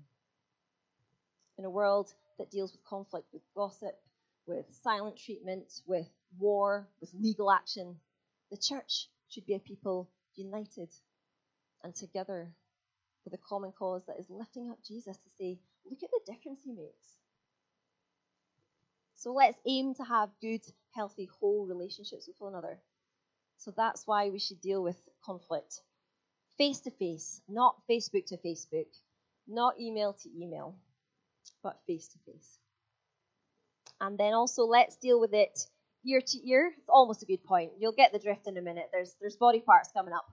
In 1.59 1.65
a 1.65 1.71
world 1.71 2.13
that 2.39 2.51
deals 2.51 2.73
with 2.73 2.85
conflict, 2.85 3.27
with 3.33 3.43
gossip, 3.55 3.99
with 4.47 4.67
silent 4.83 5.17
treatment, 5.19 5.73
with 5.87 6.07
war, 6.39 6.87
with 7.01 7.11
legal 7.15 7.51
action, 7.51 7.97
the 8.51 8.57
church 8.57 9.09
should 9.29 9.47
be 9.47 9.55
a 9.55 9.59
people 9.59 10.11
united 10.35 10.91
and 11.83 11.95
together 11.95 12.53
for 13.25 13.31
the 13.31 13.39
common 13.39 13.73
cause 13.73 14.03
that 14.07 14.19
is 14.19 14.31
lifting 14.31 14.71
up 14.71 14.79
Jesus 14.87 15.17
to 15.17 15.31
say, 15.39 15.59
look 15.89 16.03
at 16.03 16.11
the 16.11 16.33
difference 16.33 16.61
he 16.65 16.73
makes. 16.73 17.17
So 19.17 19.33
let's 19.33 19.59
aim 19.67 19.95
to 19.95 20.05
have 20.05 20.31
good, 20.41 20.61
healthy, 20.95 21.29
whole 21.41 21.67
relationships 21.67 22.29
with 22.29 22.37
one 22.39 22.53
another. 22.53 22.79
So 23.59 23.73
that's 23.77 24.07
why 24.07 24.31
we 24.31 24.39
should 24.39 24.61
deal 24.61 24.83
with 24.83 24.97
conflict 25.25 25.81
face 26.59 26.81
to 26.81 26.91
face, 26.91 27.41
not 27.49 27.77
Facebook 27.91 28.27
to 28.27 28.37
Facebook, 28.39 28.87
not 29.47 29.79
email 29.81 30.15
to 30.23 30.29
email, 30.41 30.75
but 31.63 31.81
face 31.87 32.09
to 32.09 32.19
face. 32.31 32.59
And 34.01 34.19
then 34.19 34.35
also 34.35 34.65
let's 34.65 34.97
deal 34.97 35.21
with 35.21 35.35
it 35.35 35.67
ear 36.07 36.21
to 36.21 36.49
ear. 36.49 36.73
It's 36.79 36.89
almost 36.89 37.23
a 37.23 37.27
good 37.27 37.45
point. 37.45 37.73
You'll 37.79 37.93
get 37.93 38.13
the 38.13 38.19
drift 38.19 38.47
in 38.47 38.57
a 38.57 38.63
minute. 38.63 38.89
There's 38.93 39.15
there's 39.21 39.37
body 39.37 39.61
parts 39.61 39.91
coming 39.93 40.15
up. 40.15 40.27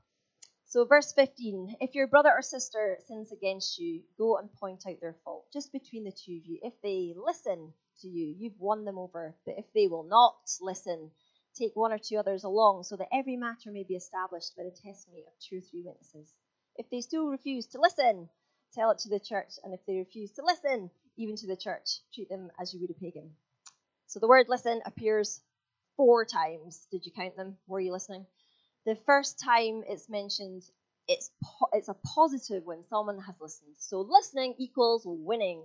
So 0.65 0.86
verse 0.86 1.13
15, 1.13 1.77
if 1.82 1.94
your 1.94 2.08
brother 2.08 2.32
or 2.32 2.42
sister 2.42 2.98
sins 3.08 3.32
against 3.32 3.77
you, 3.77 4.01
go 4.18 4.38
and 4.38 4.51
point 4.53 4.84
out 4.88 5.00
their 5.01 5.15
fault, 5.24 5.46
just 5.53 5.72
between 5.72 6.03
the 6.03 6.12
two 6.12 6.38
of 6.38 6.46
you. 6.46 6.60
If 6.63 6.74
they 6.82 7.13
listen 7.15 7.74
to 8.01 8.08
you, 8.08 8.36
you've 8.39 8.60
won 8.60 8.84
them 8.84 8.98
over. 8.98 9.36
But 9.46 9.56
if 9.60 9.65
they 9.75 9.88
will 9.88 10.03
not 10.03 10.36
listen, 10.62 11.12
take 11.56 11.75
one 11.75 11.92
or 11.92 12.00
two 12.00 12.18
others 12.18 12.44
along, 12.44 12.84
so 12.84 12.96
that 12.96 13.13
every 13.13 13.38
matter 13.38 13.72
may 13.72 13.84
be 13.84 13.96
established 13.96 14.56
by 14.58 14.63
the 14.63 14.72
testimony 14.72 15.24
of 15.27 15.34
two 15.39 15.58
or 15.58 15.62
three 15.62 15.84
witnesses. 15.86 16.34
If 16.75 16.89
they 16.89 17.01
still 17.01 17.27
refuse 17.27 17.68
to 17.68 17.80
listen, 17.80 18.30
tell 18.74 18.89
it 18.89 18.98
to 19.00 19.10
the 19.10 19.20
church, 19.20 19.60
and 19.63 19.75
if 19.75 19.86
they 19.86 19.98
refuse 19.98 20.32
to 20.34 20.44
listen, 20.44 20.89
even 21.18 21.36
to 21.36 21.48
the 21.48 21.56
church, 21.56 22.00
treat 22.15 22.30
them 22.30 22.50
as 22.60 22.74
you 22.74 22.82
would 22.82 22.89
a 22.89 22.96
pagan. 22.96 23.30
So 24.08 24.20
the 24.20 24.27
word 24.27 24.48
listen 24.50 24.82
appears 24.86 25.42
four 25.98 26.26
times. 26.26 26.88
Did 26.92 27.06
you 27.06 27.12
count 27.12 27.36
them? 27.36 27.58
Were 27.68 27.80
you 27.80 27.92
listening? 27.92 28.26
The 28.86 28.96
first 29.06 29.40
time 29.40 29.84
it's 29.88 30.10
mentioned, 30.10 30.64
it's 31.08 31.32
po- 31.44 31.70
it's 31.74 31.90
a 31.90 31.96
positive 32.16 32.64
when 32.66 32.84
someone 32.90 33.20
has 33.20 33.36
listened. 33.40 33.76
So 33.78 34.02
listening 34.02 34.56
equals 34.58 35.04
winning, 35.06 35.64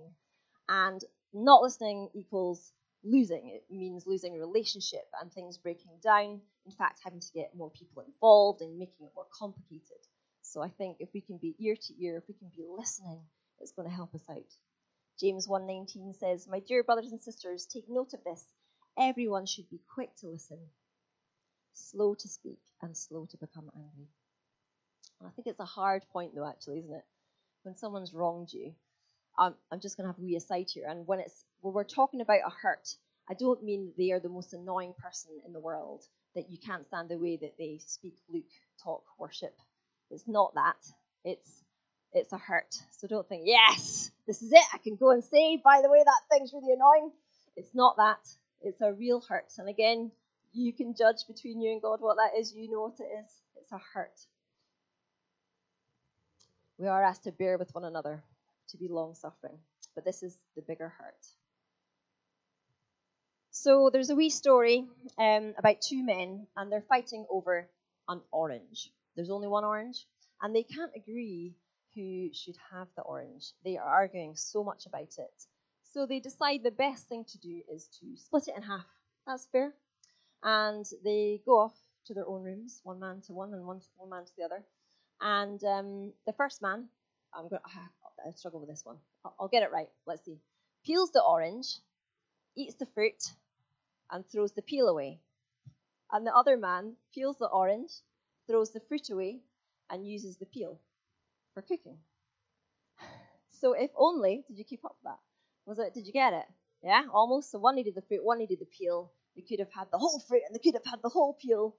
and 0.69 1.03
not 1.33 1.61
listening 1.61 2.09
equals 2.13 2.71
losing. 3.03 3.49
It 3.49 3.65
means 3.69 4.05
losing 4.07 4.35
a 4.35 4.39
relationship 4.39 5.05
and 5.21 5.31
things 5.31 5.57
breaking 5.57 5.99
down. 6.03 6.41
In 6.65 6.71
fact, 6.71 7.01
having 7.03 7.19
to 7.19 7.33
get 7.33 7.55
more 7.55 7.71
people 7.71 8.03
involved 8.03 8.61
and 8.61 8.77
making 8.77 9.05
it 9.07 9.11
more 9.15 9.27
complicated. 9.37 10.01
So 10.41 10.61
I 10.61 10.69
think 10.69 10.97
if 10.99 11.09
we 11.13 11.21
can 11.21 11.37
be 11.37 11.55
ear 11.59 11.75
to 11.75 12.03
ear, 12.03 12.17
if 12.17 12.27
we 12.27 12.33
can 12.35 12.49
be 12.55 12.65
listening, 12.67 13.21
it's 13.59 13.71
going 13.71 13.87
to 13.87 13.93
help 13.95 14.13
us 14.15 14.23
out. 14.29 14.53
James 15.19 15.47
1:19 15.47 16.13
says, 16.13 16.47
"My 16.47 16.59
dear 16.59 16.83
brothers 16.83 17.11
and 17.11 17.21
sisters, 17.21 17.65
take 17.65 17.89
note 17.89 18.13
of 18.13 18.23
this. 18.23 18.45
Everyone 18.97 19.45
should 19.45 19.69
be 19.69 19.81
quick 19.93 20.15
to 20.17 20.27
listen, 20.27 20.59
slow 21.73 22.15
to 22.15 22.27
speak, 22.27 22.59
and 22.81 22.95
slow 22.95 23.25
to 23.27 23.37
become 23.37 23.69
angry." 23.75 24.07
I 25.25 25.29
think 25.31 25.47
it's 25.47 25.59
a 25.59 25.65
hard 25.65 26.03
point, 26.11 26.33
though, 26.35 26.47
actually, 26.47 26.79
isn't 26.79 26.93
it? 26.93 27.05
When 27.63 27.75
someone's 27.75 28.13
wronged 28.13 28.53
you, 28.53 28.73
I'm, 29.37 29.55
I'm 29.71 29.79
just 29.79 29.97
going 29.97 30.05
to 30.05 30.13
have 30.13 30.19
a 30.19 30.25
wee 30.25 30.35
aside 30.35 30.69
here. 30.69 30.85
And 30.87 31.05
when 31.07 31.19
it's 31.19 31.43
when 31.61 31.73
we're 31.73 31.83
talking 31.83 32.21
about 32.21 32.39
a 32.45 32.49
hurt, 32.49 32.95
I 33.29 33.33
don't 33.33 33.63
mean 33.63 33.91
they 33.97 34.11
are 34.11 34.19
the 34.19 34.29
most 34.29 34.53
annoying 34.53 34.93
person 34.97 35.31
in 35.45 35.53
the 35.53 35.59
world 35.59 36.03
that 36.35 36.49
you 36.49 36.57
can't 36.57 36.87
stand 36.87 37.09
the 37.09 37.17
way 37.17 37.37
that 37.37 37.57
they 37.57 37.79
speak, 37.85 38.15
look, 38.29 38.45
talk, 38.83 39.03
worship. 39.17 39.55
It's 40.09 40.27
not 40.27 40.53
that. 40.55 40.77
It's 41.25 41.63
it's 42.13 42.33
a 42.33 42.37
hurt. 42.37 42.75
So 42.97 43.07
don't 43.07 43.27
think, 43.27 43.43
yes, 43.45 44.11
this 44.25 44.41
is 44.41 44.51
it. 44.51 44.63
I 44.73 44.77
can 44.79 44.95
go 44.95 45.11
and 45.11 45.23
say, 45.23 45.61
by 45.63 45.81
the 45.83 45.89
way, 45.89 46.01
that 46.03 46.21
thing's 46.31 46.53
really 46.53 46.73
annoying. 46.73 47.11
It's 47.55 47.75
not 47.75 47.97
that. 47.97 48.19
It's 48.61 48.81
a 48.81 48.93
real 48.93 49.21
hurt. 49.21 49.53
And 49.57 49.69
again, 49.69 50.11
you 50.53 50.73
can 50.73 50.95
judge 50.95 51.27
between 51.27 51.61
you 51.61 51.71
and 51.71 51.81
God 51.81 52.01
what 52.01 52.17
that 52.17 52.37
is. 52.39 52.53
You 52.53 52.69
know 52.69 52.81
what 52.81 52.99
it 52.99 53.09
is. 53.23 53.31
It's 53.61 53.71
a 53.71 53.79
hurt. 53.93 54.19
We 56.77 56.87
are 56.87 57.03
asked 57.03 57.25
to 57.25 57.31
bear 57.31 57.57
with 57.57 57.73
one 57.75 57.83
another, 57.85 58.23
to 58.69 58.77
be 58.77 58.87
long 58.87 59.13
suffering. 59.13 59.57
But 59.95 60.05
this 60.05 60.23
is 60.23 60.37
the 60.55 60.61
bigger 60.61 60.89
hurt. 60.89 61.25
So 63.51 63.89
there's 63.91 64.09
a 64.09 64.15
wee 64.15 64.29
story 64.29 64.87
um, 65.17 65.53
about 65.57 65.81
two 65.81 66.03
men, 66.03 66.47
and 66.55 66.71
they're 66.71 66.85
fighting 66.87 67.25
over 67.29 67.67
an 68.07 68.21
orange. 68.31 68.91
There's 69.15 69.29
only 69.29 69.47
one 69.47 69.65
orange, 69.65 70.05
and 70.41 70.55
they 70.55 70.63
can't 70.63 70.91
agree 70.95 71.55
who 71.95 72.29
should 72.33 72.55
have 72.71 72.87
the 72.95 73.01
orange. 73.01 73.51
They 73.65 73.77
are 73.77 73.83
arguing 73.89 74.35
so 74.35 74.63
much 74.63 74.85
about 74.85 75.17
it. 75.17 75.45
So 75.91 76.05
they 76.05 76.19
decide 76.19 76.61
the 76.63 76.71
best 76.71 77.07
thing 77.07 77.25
to 77.25 77.37
do 77.39 77.61
is 77.67 77.87
to 77.99 78.15
split 78.15 78.47
it 78.47 78.55
in 78.55 78.63
half. 78.63 78.85
That's 79.25 79.47
fair. 79.51 79.73
And 80.43 80.85
they 81.03 81.41
go 81.45 81.59
off 81.59 81.75
to 82.05 82.13
their 82.13 82.27
own 82.27 82.43
rooms, 82.43 82.81
one 82.83 82.99
man 82.99 83.21
to 83.21 83.33
one 83.33 83.53
and 83.53 83.65
one, 83.65 83.81
one 83.97 84.09
man 84.09 84.25
to 84.25 84.31
the 84.37 84.43
other. 84.43 84.63
And 85.21 85.63
um, 85.63 86.13
the 86.25 86.33
first 86.33 86.61
man, 86.61 86.85
I'm 87.33 87.49
going 87.49 87.61
I 88.25 88.31
struggle 88.31 88.59
with 88.59 88.69
this 88.69 88.85
one. 88.85 88.97
I'll, 89.25 89.35
I'll 89.39 89.47
get 89.47 89.63
it 89.63 89.71
right. 89.71 89.89
Let's 90.05 90.23
see. 90.25 90.39
Peels 90.85 91.11
the 91.11 91.23
orange, 91.23 91.77
eats 92.55 92.75
the 92.75 92.85
fruit, 92.85 93.31
and 94.11 94.25
throws 94.25 94.53
the 94.53 94.61
peel 94.61 94.87
away. 94.87 95.19
And 96.11 96.25
the 96.25 96.35
other 96.35 96.57
man 96.57 96.93
peels 97.13 97.37
the 97.37 97.47
orange, 97.47 97.91
throws 98.47 98.71
the 98.71 98.79
fruit 98.79 99.09
away, 99.09 99.41
and 99.89 100.07
uses 100.07 100.37
the 100.37 100.45
peel 100.45 100.79
for 101.53 101.61
cooking. 101.61 101.97
So 103.61 103.73
if 103.73 103.91
only, 103.97 104.45
did 104.47 104.57
you 104.57 104.63
keep 104.63 104.85
up 104.85 104.95
with 105.03 105.11
that? 105.11 105.19
Was 105.69 105.77
it? 105.77 105.93
Did 105.93 106.07
you 106.07 106.13
get 106.13 106.33
it? 106.33 106.45
Yeah, 106.81 107.03
almost. 107.13 107.51
So 107.51 107.59
one 107.59 107.75
needed 107.75 107.93
the 107.93 108.01
fruit, 108.01 108.25
one 108.25 108.39
needed 108.39 108.57
the 108.59 108.65
peel. 108.65 109.11
They 109.35 109.43
could 109.43 109.59
have 109.59 109.71
had 109.71 109.85
the 109.91 109.99
whole 109.99 110.19
fruit, 110.27 110.41
and 110.43 110.55
they 110.55 110.59
could 110.59 110.73
have 110.73 110.91
had 110.91 111.03
the 111.03 111.09
whole 111.09 111.37
peel. 111.39 111.75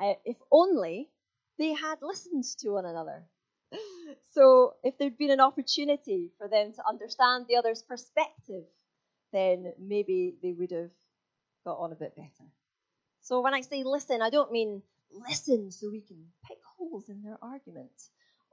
Uh, 0.00 0.14
if 0.24 0.36
only 0.52 1.10
they 1.58 1.72
had 1.72 1.98
listened 2.02 2.44
to 2.60 2.70
one 2.70 2.86
another. 2.86 3.24
So 4.30 4.74
if 4.84 4.96
there'd 4.96 5.18
been 5.18 5.32
an 5.32 5.40
opportunity 5.40 6.30
for 6.38 6.46
them 6.46 6.72
to 6.74 6.82
understand 6.86 7.46
the 7.48 7.56
other's 7.56 7.82
perspective, 7.82 8.64
then 9.32 9.72
maybe 9.80 10.36
they 10.42 10.52
would 10.52 10.70
have 10.70 10.90
got 11.64 11.78
on 11.78 11.90
a 11.90 11.96
bit 11.96 12.14
better. 12.14 12.48
So 13.22 13.40
when 13.40 13.54
I 13.54 13.62
say 13.62 13.82
listen, 13.82 14.22
I 14.22 14.30
don't 14.30 14.52
mean 14.52 14.82
listen 15.10 15.72
so 15.72 15.90
we 15.90 16.02
can 16.02 16.26
pick 16.46 16.58
holes 16.76 17.08
in 17.08 17.22
their 17.22 17.38
argument 17.42 17.98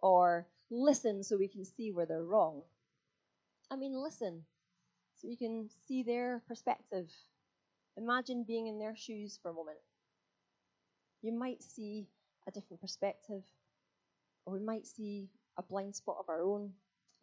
or 0.02 0.48
listen 0.72 1.24
so 1.24 1.38
we 1.38 1.50
can 1.50 1.66
see 1.66 1.92
where 1.92 2.08
they're 2.08 2.24
wrong. 2.24 2.64
I 3.70 3.76
mean, 3.76 3.94
listen 3.94 4.46
so 5.24 5.30
you 5.30 5.38
can 5.38 5.70
see 5.88 6.04
their 6.04 6.42
perspective. 6.50 7.10
Imagine 7.96 8.44
being 8.44 8.68
in 8.68 8.78
their 8.78 8.96
shoes 8.96 9.40
for 9.42 9.52
a 9.52 9.54
moment. 9.54 9.78
You 11.22 11.32
might 11.32 11.64
see 11.64 12.08
a 12.46 12.52
different 12.52 12.82
perspective, 12.82 13.44
or 14.46 14.54
we 14.54 14.60
might 14.60 14.86
see 14.86 15.30
a 15.58 15.64
blind 15.64 15.96
spot 15.96 16.18
of 16.20 16.28
our 16.28 16.42
own, 16.42 16.72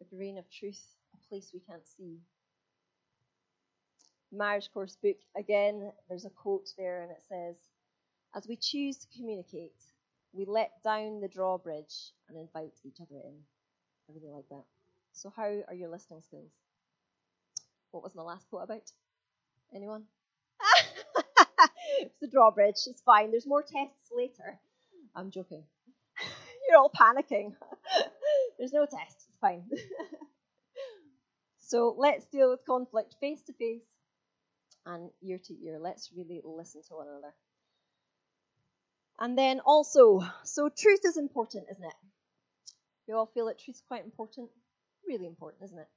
a 0.01 0.15
grain 0.15 0.39
of 0.39 0.49
truth, 0.49 0.81
a 1.13 1.27
place 1.29 1.51
we 1.53 1.59
can't 1.59 1.85
see. 1.85 2.17
Marriage 4.31 4.71
Course 4.73 4.97
book, 5.03 5.17
again, 5.37 5.91
there's 6.09 6.25
a 6.25 6.31
quote 6.31 6.69
there, 6.77 7.03
and 7.03 7.11
it 7.11 7.21
says, 7.29 7.55
As 8.33 8.47
we 8.47 8.55
choose 8.55 8.97
to 8.97 9.07
communicate, 9.15 9.75
we 10.33 10.45
let 10.45 10.71
down 10.83 11.21
the 11.21 11.27
drawbridge 11.27 12.13
and 12.29 12.37
invite 12.39 12.79
each 12.83 12.97
other 12.99 13.19
in. 13.23 13.35
I 14.09 14.13
really 14.13 14.33
like 14.33 14.49
that. 14.49 14.63
So, 15.11 15.31
how 15.35 15.61
are 15.67 15.75
your 15.75 15.89
listening 15.89 16.21
skills? 16.21 16.49
What 17.91 18.03
was 18.03 18.15
my 18.15 18.23
last 18.23 18.49
quote 18.49 18.63
about? 18.63 18.89
Anyone? 19.75 20.03
it's 21.99 22.15
the 22.21 22.27
drawbridge. 22.27 22.75
It's 22.87 23.01
fine. 23.01 23.31
There's 23.31 23.47
more 23.47 23.61
tests 23.61 24.11
later. 24.15 24.59
I'm 25.15 25.31
joking. 25.31 25.63
You're 26.69 26.79
all 26.79 26.91
panicking. 26.91 27.53
There's 28.57 28.73
no 28.73 28.85
test. 28.85 29.25
It's 29.29 29.39
fine. 29.39 29.63
so 31.59 31.95
let's 31.97 32.25
deal 32.27 32.51
with 32.51 32.65
conflict 32.65 33.15
face 33.19 33.41
to 33.43 33.53
face 33.53 33.83
and 34.85 35.09
ear 35.21 35.39
to 35.45 35.53
ear. 35.65 35.79
Let's 35.79 36.11
really 36.15 36.41
listen 36.43 36.81
to 36.87 36.95
one 36.95 37.07
another. 37.07 37.33
And 39.19 39.37
then 39.37 39.59
also, 39.59 40.21
so 40.43 40.69
truth 40.69 41.01
is 41.05 41.17
important, 41.17 41.67
isn't 41.69 41.83
it? 41.83 41.93
You 43.07 43.17
all 43.17 43.29
feel 43.33 43.47
that 43.47 43.59
truth's 43.59 43.83
quite 43.87 44.03
important? 44.03 44.49
Really 45.07 45.27
important, 45.27 45.63
isn't 45.63 45.77
it? 45.77 45.87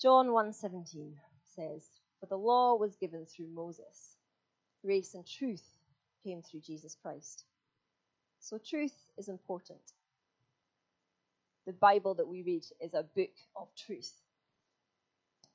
John 0.00 0.28
1:17 0.28 1.16
says, 1.46 1.88
"For 2.20 2.26
the 2.26 2.38
law 2.38 2.76
was 2.76 2.96
given 2.96 3.26
through 3.26 3.48
Moses; 3.48 4.16
grace 4.82 5.14
and 5.14 5.26
truth 5.26 5.66
came 6.24 6.42
through 6.42 6.60
Jesus 6.60 6.94
Christ." 6.96 7.44
So 8.40 8.58
truth 8.58 8.96
is 9.18 9.28
important. 9.28 9.82
The 11.66 11.74
Bible 11.74 12.14
that 12.16 12.28
we 12.28 12.42
read 12.42 12.66
is 12.80 12.94
a 12.94 13.04
book 13.04 13.34
of 13.56 13.74
truth. 13.76 14.22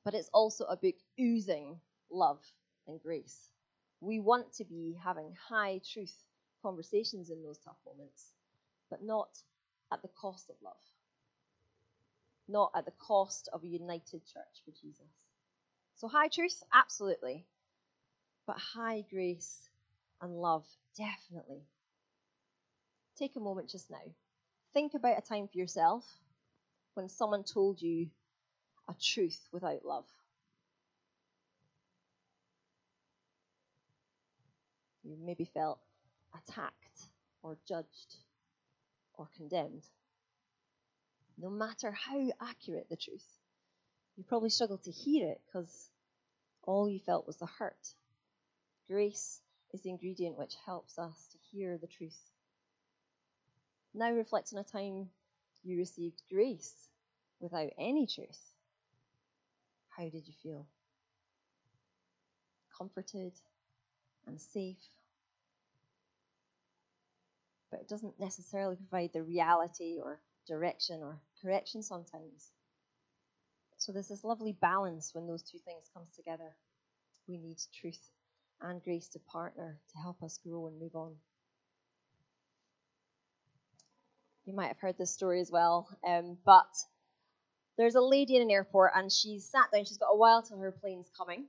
but 0.04 0.14
it's 0.14 0.30
also 0.32 0.64
a 0.66 0.76
book 0.76 0.96
oozing 1.20 1.80
love 2.10 2.40
and 2.86 3.00
grace. 3.02 3.50
We 4.00 4.20
want 4.20 4.52
to 4.54 4.64
be 4.64 4.98
having 5.02 5.34
high 5.48 5.80
truth 5.92 6.14
conversations 6.62 7.30
in 7.30 7.42
those 7.42 7.58
tough 7.58 7.78
moments, 7.86 8.32
but 8.90 9.02
not 9.02 9.30
at 9.92 10.02
the 10.02 10.08
cost 10.08 10.50
of 10.50 10.56
love, 10.62 10.82
not 12.52 12.72
at 12.76 12.84
the 12.84 12.92
cost 12.92 13.48
of 13.52 13.64
a 13.64 13.68
united 13.68 14.22
church 14.26 14.62
for 14.64 14.70
Jesus. 14.80 15.08
So, 15.96 16.08
high 16.08 16.28
truth, 16.28 16.62
absolutely, 16.72 17.46
but 18.46 18.56
high 18.58 19.04
grace 19.10 19.68
and 20.20 20.40
love, 20.40 20.64
definitely. 20.96 21.62
Take 23.18 23.36
a 23.36 23.40
moment 23.40 23.70
just 23.70 23.90
now. 23.90 24.12
Think 24.74 24.94
about 24.94 25.18
a 25.18 25.22
time 25.22 25.48
for 25.48 25.58
yourself 25.58 26.04
when 26.94 27.08
someone 27.08 27.44
told 27.44 27.80
you 27.80 28.08
a 28.88 28.94
truth 29.00 29.40
without 29.52 29.84
love. 29.84 30.06
You 35.04 35.16
maybe 35.24 35.44
felt 35.44 35.78
attacked 36.34 37.08
or 37.42 37.56
judged 37.66 38.16
or 39.14 39.28
condemned. 39.36 39.82
No 41.42 41.50
matter 41.50 41.90
how 41.90 42.30
accurate 42.40 42.88
the 42.88 42.96
truth, 42.96 43.26
you 44.16 44.22
probably 44.22 44.48
struggled 44.48 44.84
to 44.84 44.92
hear 44.92 45.28
it 45.28 45.40
because 45.44 45.90
all 46.62 46.88
you 46.88 47.00
felt 47.00 47.26
was 47.26 47.36
the 47.36 47.46
hurt. 47.46 47.94
Grace 48.86 49.40
is 49.72 49.82
the 49.82 49.90
ingredient 49.90 50.38
which 50.38 50.54
helps 50.64 51.00
us 51.00 51.26
to 51.32 51.38
hear 51.50 51.78
the 51.78 51.88
truth. 51.88 52.16
Now 53.92 54.12
reflect 54.12 54.52
on 54.52 54.60
a 54.60 54.64
time 54.64 55.10
you 55.64 55.78
received 55.78 56.22
grace 56.30 56.72
without 57.40 57.70
any 57.76 58.06
truth. 58.06 58.38
How 59.88 60.04
did 60.04 60.28
you 60.28 60.34
feel? 60.44 60.68
Comforted 62.78 63.32
and 64.28 64.40
safe. 64.40 64.78
But 67.72 67.80
it 67.80 67.88
doesn't 67.88 68.20
necessarily 68.20 68.76
provide 68.76 69.10
the 69.12 69.24
reality 69.24 69.98
or 70.00 70.20
direction 70.46 71.00
or 71.02 71.20
correction 71.42 71.82
sometimes. 71.82 72.50
So 73.78 73.92
there's 73.92 74.08
this 74.08 74.24
lovely 74.24 74.52
balance 74.52 75.10
when 75.14 75.26
those 75.26 75.42
two 75.42 75.58
things 75.58 75.90
come 75.92 76.04
together. 76.14 76.54
We 77.26 77.36
need 77.38 77.58
truth 77.80 78.00
and 78.60 78.82
grace 78.82 79.08
to 79.08 79.18
partner 79.18 79.78
to 79.92 79.98
help 79.98 80.22
us 80.22 80.38
grow 80.44 80.66
and 80.66 80.80
move 80.80 80.94
on. 80.94 81.14
You 84.44 84.54
might 84.54 84.68
have 84.68 84.78
heard 84.78 84.98
this 84.98 85.12
story 85.12 85.40
as 85.40 85.50
well, 85.50 85.88
um, 86.06 86.36
but 86.44 86.66
there's 87.78 87.94
a 87.94 88.00
lady 88.00 88.36
in 88.36 88.42
an 88.42 88.50
airport 88.50 88.92
and 88.94 89.10
she's 89.10 89.48
sat 89.48 89.70
down. 89.72 89.84
She's 89.84 89.98
got 89.98 90.12
a 90.12 90.16
while 90.16 90.42
till 90.42 90.58
her 90.58 90.72
plane's 90.72 91.10
coming, 91.16 91.46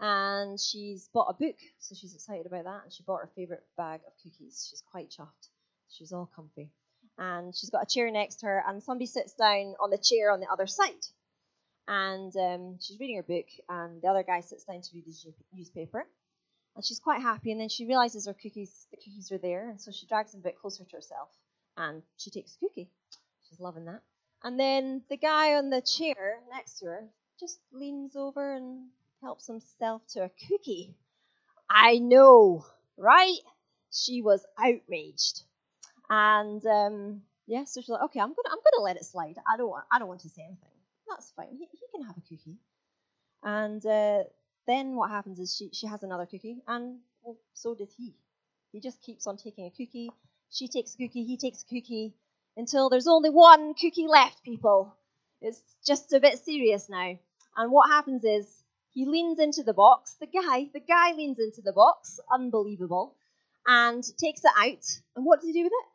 and 0.00 0.58
she's 0.60 1.08
bought 1.12 1.30
a 1.30 1.34
book, 1.34 1.56
so 1.78 1.94
she's 1.94 2.14
excited 2.14 2.46
about 2.46 2.64
that. 2.64 2.82
And 2.84 2.92
she 2.92 3.02
bought 3.04 3.20
her 3.20 3.30
favorite 3.34 3.64
bag 3.76 4.00
of 4.06 4.12
cookies. 4.22 4.66
She's 4.68 4.82
quite 4.90 5.10
chuffed. 5.10 5.48
She's 5.88 6.12
all 6.12 6.30
comfy, 6.34 6.70
and 7.18 7.54
she's 7.54 7.70
got 7.70 7.82
a 7.82 7.86
chair 7.86 8.10
next 8.10 8.36
to 8.36 8.46
her, 8.46 8.64
and 8.66 8.82
somebody 8.82 9.06
sits 9.06 9.34
down 9.34 9.74
on 9.80 9.90
the 9.90 9.98
chair 9.98 10.30
on 10.30 10.40
the 10.40 10.50
other 10.50 10.66
side, 10.66 11.06
and 11.86 12.34
um, 12.36 12.78
she's 12.80 12.98
reading 12.98 13.16
her 13.16 13.22
book, 13.22 13.46
and 13.68 14.00
the 14.02 14.08
other 14.08 14.22
guy 14.22 14.40
sits 14.40 14.64
down 14.64 14.80
to 14.80 14.90
read 14.94 15.04
his 15.04 15.26
newspaper, 15.52 16.06
and 16.76 16.84
she's 16.84 17.00
quite 17.00 17.20
happy. 17.20 17.52
And 17.52 17.60
then 17.60 17.68
she 17.68 17.86
realizes 17.86 18.26
her 18.26 18.34
cookies, 18.34 18.86
the 18.90 18.96
cookies 18.96 19.30
are 19.32 19.38
there, 19.38 19.68
and 19.68 19.80
so 19.80 19.90
she 19.92 20.06
drags 20.06 20.32
them 20.32 20.40
a 20.40 20.44
bit 20.44 20.58
closer 20.58 20.84
to 20.84 20.96
herself, 20.96 21.28
and 21.76 22.02
she 22.16 22.30
takes 22.30 22.56
a 22.56 22.58
cookie. 22.58 22.90
She's 23.48 23.60
loving 23.60 23.84
that. 23.84 24.02
And 24.42 24.58
then 24.58 25.02
the 25.08 25.16
guy 25.16 25.54
on 25.54 25.70
the 25.70 25.80
chair 25.80 26.38
next 26.50 26.78
to 26.80 26.86
her 26.86 27.04
just 27.40 27.58
leans 27.72 28.14
over 28.16 28.54
and 28.54 28.88
helps 29.22 29.46
himself 29.46 30.02
to 30.08 30.24
a 30.24 30.30
cookie. 30.48 30.94
I 31.68 31.98
know, 31.98 32.66
right? 32.96 33.38
She 33.90 34.20
was 34.22 34.44
outraged. 34.58 35.42
And 36.10 36.64
um, 36.66 37.22
yeah, 37.46 37.64
so 37.64 37.80
she's 37.80 37.88
like, 37.88 38.02
okay, 38.04 38.20
I'm 38.20 38.28
gonna 38.28 38.50
I'm 38.50 38.58
gonna 38.58 38.84
let 38.84 38.96
it 38.96 39.04
slide. 39.04 39.36
I 39.52 39.56
don't 39.56 39.68
want 39.68 39.84
I 39.92 39.98
don't 39.98 40.08
want 40.08 40.20
to 40.20 40.28
say 40.28 40.42
anything. 40.42 40.70
That's 41.08 41.30
fine. 41.36 41.48
He, 41.52 41.66
he 41.72 41.86
can 41.94 42.06
have 42.06 42.16
a 42.16 42.20
cookie. 42.20 42.58
And 43.42 43.84
uh, 43.84 44.24
then 44.66 44.96
what 44.96 45.10
happens 45.10 45.38
is 45.38 45.54
she 45.54 45.70
she 45.72 45.86
has 45.86 46.02
another 46.02 46.26
cookie, 46.26 46.62
and 46.66 46.98
well, 47.22 47.36
so 47.52 47.74
did 47.74 47.90
he. 47.96 48.14
He 48.72 48.80
just 48.80 49.00
keeps 49.02 49.26
on 49.26 49.36
taking 49.36 49.66
a 49.66 49.70
cookie. 49.70 50.10
She 50.50 50.68
takes 50.68 50.94
a 50.94 50.98
cookie. 50.98 51.24
He 51.24 51.36
takes 51.36 51.62
a 51.62 51.66
cookie 51.66 52.14
until 52.56 52.88
there's 52.90 53.06
only 53.06 53.30
one 53.30 53.74
cookie 53.74 54.06
left, 54.08 54.42
people. 54.42 54.94
It's 55.40 55.62
just 55.86 56.12
a 56.12 56.20
bit 56.20 56.38
serious 56.38 56.88
now. 56.88 57.18
And 57.56 57.70
what 57.70 57.90
happens 57.90 58.24
is 58.24 58.64
he 58.90 59.06
leans 59.06 59.38
into 59.38 59.62
the 59.62 59.74
box. 59.74 60.14
The 60.20 60.26
guy, 60.26 60.70
the 60.72 60.80
guy 60.80 61.12
leans 61.12 61.38
into 61.38 61.62
the 61.62 61.72
box, 61.72 62.18
unbelievable, 62.32 63.14
and 63.66 64.02
takes 64.18 64.44
it 64.44 64.52
out. 64.58 65.00
And 65.14 65.24
what 65.24 65.40
does 65.40 65.48
he 65.48 65.52
do 65.52 65.64
with 65.64 65.72
it? 65.72 65.93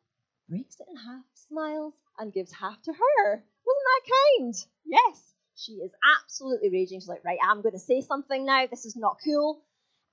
Breaks 0.50 0.80
it 0.80 0.88
in 0.90 0.98
half, 0.98 1.24
smiles, 1.48 1.94
and 2.18 2.34
gives 2.34 2.52
half 2.52 2.82
to 2.84 2.92
her. 2.92 3.32
Wasn't 3.32 3.46
that 3.66 4.12
kind? 4.12 4.56
Yes. 4.86 5.34
She 5.56 5.74
is 5.74 5.92
absolutely 6.24 6.70
raging. 6.70 7.00
She's 7.00 7.10
like, 7.10 7.24
right, 7.26 7.40
I'm 7.44 7.62
going 7.62 7.74
to 7.74 7.80
say 7.80 8.02
something 8.02 8.46
now. 8.46 8.66
This 8.68 8.86
is 8.86 8.96
not 8.96 9.20
cool. 9.24 9.62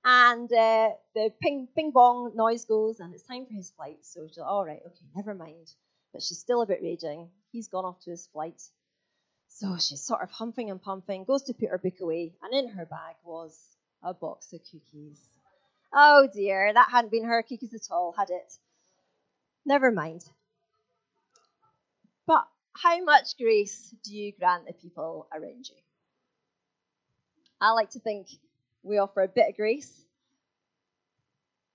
And 0.05 0.51
uh, 0.51 0.89
the 1.15 1.31
ping, 1.41 1.67
ping 1.75 1.91
bong 1.91 2.33
noise 2.35 2.65
goes, 2.65 2.99
and 2.99 3.13
it's 3.13 3.23
time 3.23 3.45
for 3.45 3.53
his 3.53 3.71
flight. 3.71 3.99
So 4.03 4.27
she's 4.27 4.37
like, 4.37 4.47
all 4.47 4.65
right, 4.65 4.81
okay, 4.85 5.05
never 5.15 5.33
mind 5.33 5.67
but 6.13 6.23
she's 6.23 6.39
still 6.39 6.61
a 6.61 6.65
bit 6.65 6.81
raging. 6.81 7.29
He's 7.51 7.67
gone 7.67 7.85
off 7.85 7.99
to 8.01 8.09
his 8.09 8.27
flight. 8.33 8.61
So 9.49 9.77
she's 9.77 10.03
sort 10.03 10.23
of 10.23 10.31
humping 10.31 10.69
and 10.71 10.81
pumping, 10.81 11.25
goes 11.25 11.43
to 11.43 11.53
put 11.53 11.69
her 11.69 11.77
book 11.77 11.99
away, 12.01 12.33
and 12.41 12.53
in 12.53 12.69
her 12.75 12.85
bag 12.85 13.15
was 13.23 13.55
a 14.03 14.13
box 14.13 14.51
of 14.53 14.61
cookies. 14.63 15.19
Oh 15.93 16.27
dear, 16.33 16.73
that 16.73 16.89
hadn't 16.91 17.11
been 17.11 17.25
her 17.25 17.43
cookies 17.43 17.73
at 17.73 17.91
all, 17.91 18.13
had 18.17 18.29
it? 18.29 18.51
Never 19.67 19.91
mind. 19.91 20.23
But 22.25 22.47
how 22.73 23.03
much 23.03 23.37
grace 23.37 23.93
do 24.05 24.15
you 24.15 24.31
grant 24.31 24.65
the 24.65 24.71
people 24.71 25.27
around 25.33 25.67
you? 25.67 25.75
I 27.59 27.71
like 27.71 27.89
to 27.91 27.99
think 27.99 28.27
we 28.81 28.97
offer 28.97 29.21
a 29.21 29.27
bit 29.27 29.49
of 29.49 29.57
grace. 29.57 29.91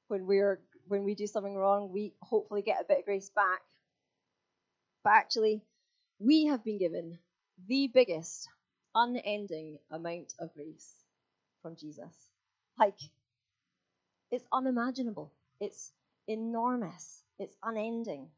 When 0.09 0.27
we're 0.27 0.59
when 0.89 1.05
we 1.05 1.15
do 1.15 1.27
something 1.27 1.55
wrong, 1.55 1.93
we 1.93 2.15
hopefully 2.23 2.63
get 2.63 2.81
a 2.81 2.85
bit 2.89 3.01
of 3.01 3.05
grace 3.05 3.29
back. 3.29 3.61
But 5.05 5.13
actually, 5.13 5.61
we 6.19 6.47
have 6.47 6.65
been 6.65 6.79
given 6.79 7.19
the 7.69 7.91
biggest, 7.93 8.49
unending 8.95 9.79
amount 9.91 10.33
of 10.39 10.55
grace 10.55 10.91
from 11.61 11.77
Jesus. 11.77 12.15
Like, 12.79 12.99
it's 14.31 14.45
unimaginable. 14.51 15.31
It's 15.61 15.93
enormous. 16.27 17.23
It's 17.43 17.57
unending. 17.63 18.29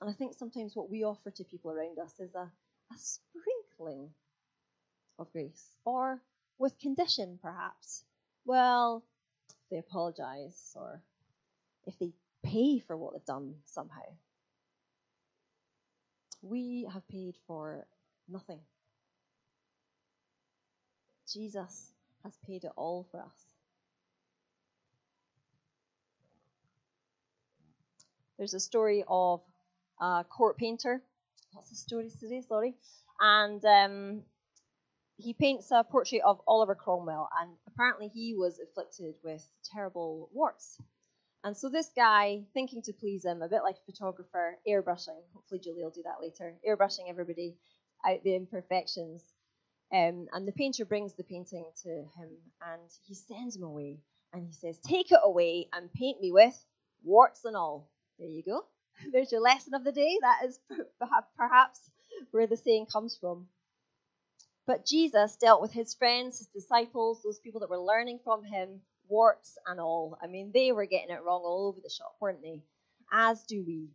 And 0.00 0.10
I 0.10 0.12
think 0.12 0.34
sometimes 0.34 0.74
what 0.74 0.90
we 0.90 1.04
offer 1.04 1.30
to 1.30 1.44
people 1.44 1.70
around 1.70 1.98
us 1.98 2.18
is 2.18 2.34
a, 2.34 2.50
a 2.92 2.96
sprinkling 2.96 4.10
of 5.18 5.32
grace, 5.32 5.64
or 5.84 6.20
with 6.58 6.78
condition, 6.78 7.38
perhaps. 7.40 8.04
Well, 8.44 9.04
they 9.70 9.78
apologize, 9.78 10.72
or 10.74 11.02
if 11.86 11.98
they 11.98 12.12
pay 12.44 12.80
for 12.80 12.96
what 12.96 13.12
they've 13.14 13.24
done 13.24 13.54
somehow 13.66 14.02
we 16.44 16.86
have 16.92 17.06
paid 17.08 17.34
for 17.46 17.86
nothing. 18.28 18.60
Jesus 21.32 21.92
has 22.22 22.36
paid 22.46 22.64
it 22.64 22.72
all 22.76 23.06
for 23.10 23.20
us. 23.20 23.43
There's 28.38 28.54
a 28.54 28.60
story 28.60 29.04
of 29.06 29.40
a 30.00 30.24
court 30.24 30.56
painter. 30.56 31.02
Lots 31.54 31.70
of 31.70 31.76
stories 31.76 32.16
today, 32.18 32.40
sorry. 32.40 32.74
And 33.20 33.64
um, 33.64 34.22
he 35.16 35.34
paints 35.34 35.70
a 35.70 35.84
portrait 35.84 36.22
of 36.24 36.40
Oliver 36.48 36.74
Cromwell, 36.74 37.28
and 37.40 37.52
apparently 37.68 38.08
he 38.08 38.34
was 38.34 38.58
afflicted 38.58 39.14
with 39.22 39.46
terrible 39.72 40.28
warts. 40.32 40.80
And 41.44 41.56
so 41.56 41.68
this 41.68 41.90
guy, 41.94 42.42
thinking 42.54 42.82
to 42.82 42.92
please 42.92 43.24
him, 43.24 43.42
a 43.42 43.48
bit 43.48 43.62
like 43.62 43.76
a 43.76 43.92
photographer, 43.92 44.58
airbrushing. 44.66 45.20
Hopefully 45.34 45.60
Julie 45.62 45.84
will 45.84 45.90
do 45.90 46.02
that 46.02 46.20
later. 46.20 46.56
Airbrushing 46.66 47.08
everybody 47.08 47.56
out 48.04 48.24
the 48.24 48.34
imperfections. 48.34 49.22
Um, 49.92 50.26
and 50.32 50.48
the 50.48 50.52
painter 50.52 50.84
brings 50.84 51.14
the 51.14 51.22
painting 51.22 51.66
to 51.82 51.88
him, 51.88 52.30
and 52.66 52.90
he 53.06 53.14
sends 53.14 53.56
him 53.56 53.62
away. 53.62 54.00
And 54.32 54.44
he 54.44 54.52
says, 54.52 54.80
"Take 54.80 55.12
it 55.12 55.20
away 55.22 55.68
and 55.72 55.92
paint 55.92 56.20
me 56.20 56.32
with 56.32 56.58
warts 57.04 57.44
and 57.44 57.54
all." 57.54 57.90
There 58.18 58.28
you 58.28 58.42
go. 58.42 58.64
There's 59.12 59.32
your 59.32 59.40
lesson 59.40 59.74
of 59.74 59.84
the 59.84 59.92
day. 59.92 60.18
That 60.20 60.46
is 60.46 60.60
perhaps 61.36 61.80
where 62.30 62.46
the 62.46 62.56
saying 62.56 62.86
comes 62.92 63.16
from. 63.20 63.48
But 64.66 64.86
Jesus 64.86 65.36
dealt 65.36 65.60
with 65.60 65.72
his 65.72 65.94
friends, 65.94 66.38
his 66.38 66.46
disciples, 66.48 67.22
those 67.22 67.38
people 67.38 67.60
that 67.60 67.70
were 67.70 67.78
learning 67.78 68.20
from 68.24 68.44
him 68.44 68.80
warts 69.08 69.58
and 69.66 69.78
all. 69.78 70.18
I 70.22 70.26
mean, 70.26 70.52
they 70.52 70.72
were 70.72 70.86
getting 70.86 71.10
it 71.10 71.22
wrong 71.22 71.42
all 71.44 71.68
over 71.68 71.80
the 71.82 71.90
shop, 71.90 72.16
weren't 72.20 72.42
they? 72.42 72.62
As 73.12 73.42
do 73.44 73.62
we. 73.66 73.90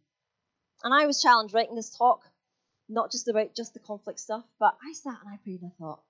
And 0.84 0.93
I 0.93 1.08
was 1.08 1.21
challenged 1.21 1.53
writing 1.53 1.75
this 1.75 1.95
talk, 1.97 2.21
not 2.88 3.12
just 3.12 3.27
about 3.27 3.55
just 3.55 3.73
the 3.73 3.79
conflict 3.79 4.19
stuff, 4.19 4.45
but 4.60 4.77
I 4.84 4.93
sat 4.93 5.17
and 5.23 5.34
I 5.34 5.38
prayed 5.43 5.62
and 5.62 5.71
I 5.71 5.75
thought, 5.79 6.03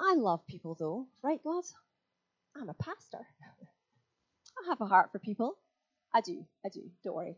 I 0.00 0.14
love 0.14 0.46
people 0.46 0.76
though, 0.78 1.06
right, 1.22 1.42
God? 1.42 1.64
I'm 2.56 2.68
a 2.68 2.74
pastor. 2.74 3.18
I 4.64 4.68
have 4.68 4.80
a 4.80 4.86
heart 4.86 5.12
for 5.12 5.18
people. 5.18 5.56
I 6.14 6.20
do, 6.20 6.44
I 6.64 6.68
do, 6.68 6.82
don't 7.04 7.16
worry. 7.16 7.36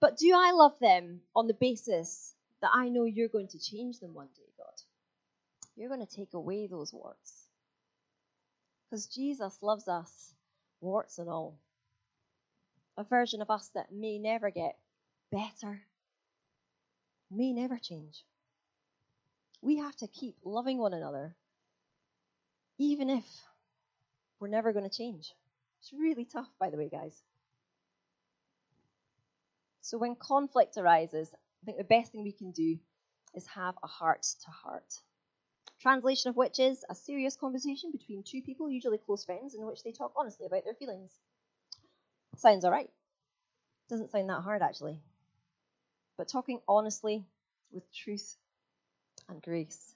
But 0.00 0.18
do 0.18 0.32
I 0.34 0.52
love 0.52 0.78
them 0.78 1.20
on 1.34 1.46
the 1.46 1.54
basis 1.54 2.34
that 2.60 2.70
I 2.72 2.88
know 2.88 3.04
you're 3.04 3.28
going 3.28 3.48
to 3.48 3.58
change 3.58 3.98
them 3.98 4.14
one 4.14 4.28
day, 4.36 4.52
God? 4.58 4.82
You're 5.76 5.88
going 5.88 6.06
to 6.06 6.16
take 6.16 6.34
away 6.34 6.66
those 6.66 6.92
warts. 6.92 7.46
Because 8.90 9.06
Jesus 9.06 9.58
loves 9.62 9.88
us, 9.88 10.34
warts 10.80 11.18
and 11.18 11.28
all. 11.28 11.58
A 12.96 13.04
version 13.04 13.42
of 13.42 13.50
us 13.50 13.68
that 13.74 13.92
may 13.92 14.18
never 14.18 14.50
get 14.50 14.76
better, 15.30 15.82
may 17.30 17.52
never 17.52 17.78
change. 17.78 18.24
We 19.60 19.78
have 19.78 19.96
to 19.96 20.06
keep 20.06 20.36
loving 20.44 20.78
one 20.78 20.94
another, 20.94 21.34
even 22.78 23.10
if 23.10 23.24
we're 24.38 24.48
never 24.48 24.72
going 24.72 24.88
to 24.88 24.96
change. 24.96 25.32
It's 25.86 25.92
really 25.92 26.24
tough, 26.24 26.48
by 26.58 26.70
the 26.70 26.76
way, 26.76 26.88
guys. 26.88 27.22
So 29.82 29.98
when 29.98 30.16
conflict 30.16 30.76
arises, 30.76 31.30
I 31.32 31.64
think 31.64 31.78
the 31.78 31.84
best 31.84 32.10
thing 32.10 32.24
we 32.24 32.32
can 32.32 32.50
do 32.50 32.76
is 33.36 33.46
have 33.46 33.76
a 33.84 33.86
heart 33.86 34.22
to 34.22 34.50
heart. 34.50 35.00
Translation 35.78 36.30
of 36.30 36.36
which 36.36 36.58
is 36.58 36.84
a 36.90 36.94
serious 36.96 37.36
conversation 37.36 37.92
between 37.92 38.24
two 38.24 38.42
people, 38.42 38.68
usually 38.68 38.98
close 38.98 39.24
friends, 39.24 39.54
in 39.54 39.64
which 39.64 39.84
they 39.84 39.92
talk 39.92 40.12
honestly 40.16 40.46
about 40.46 40.64
their 40.64 40.74
feelings. 40.74 41.12
Sounds 42.36 42.64
alright. 42.64 42.90
Doesn't 43.88 44.10
sound 44.10 44.28
that 44.28 44.42
hard, 44.42 44.62
actually. 44.62 44.98
But 46.18 46.26
talking 46.26 46.58
honestly 46.66 47.24
with 47.70 47.84
truth 47.94 48.34
and 49.28 49.40
grace. 49.40 49.94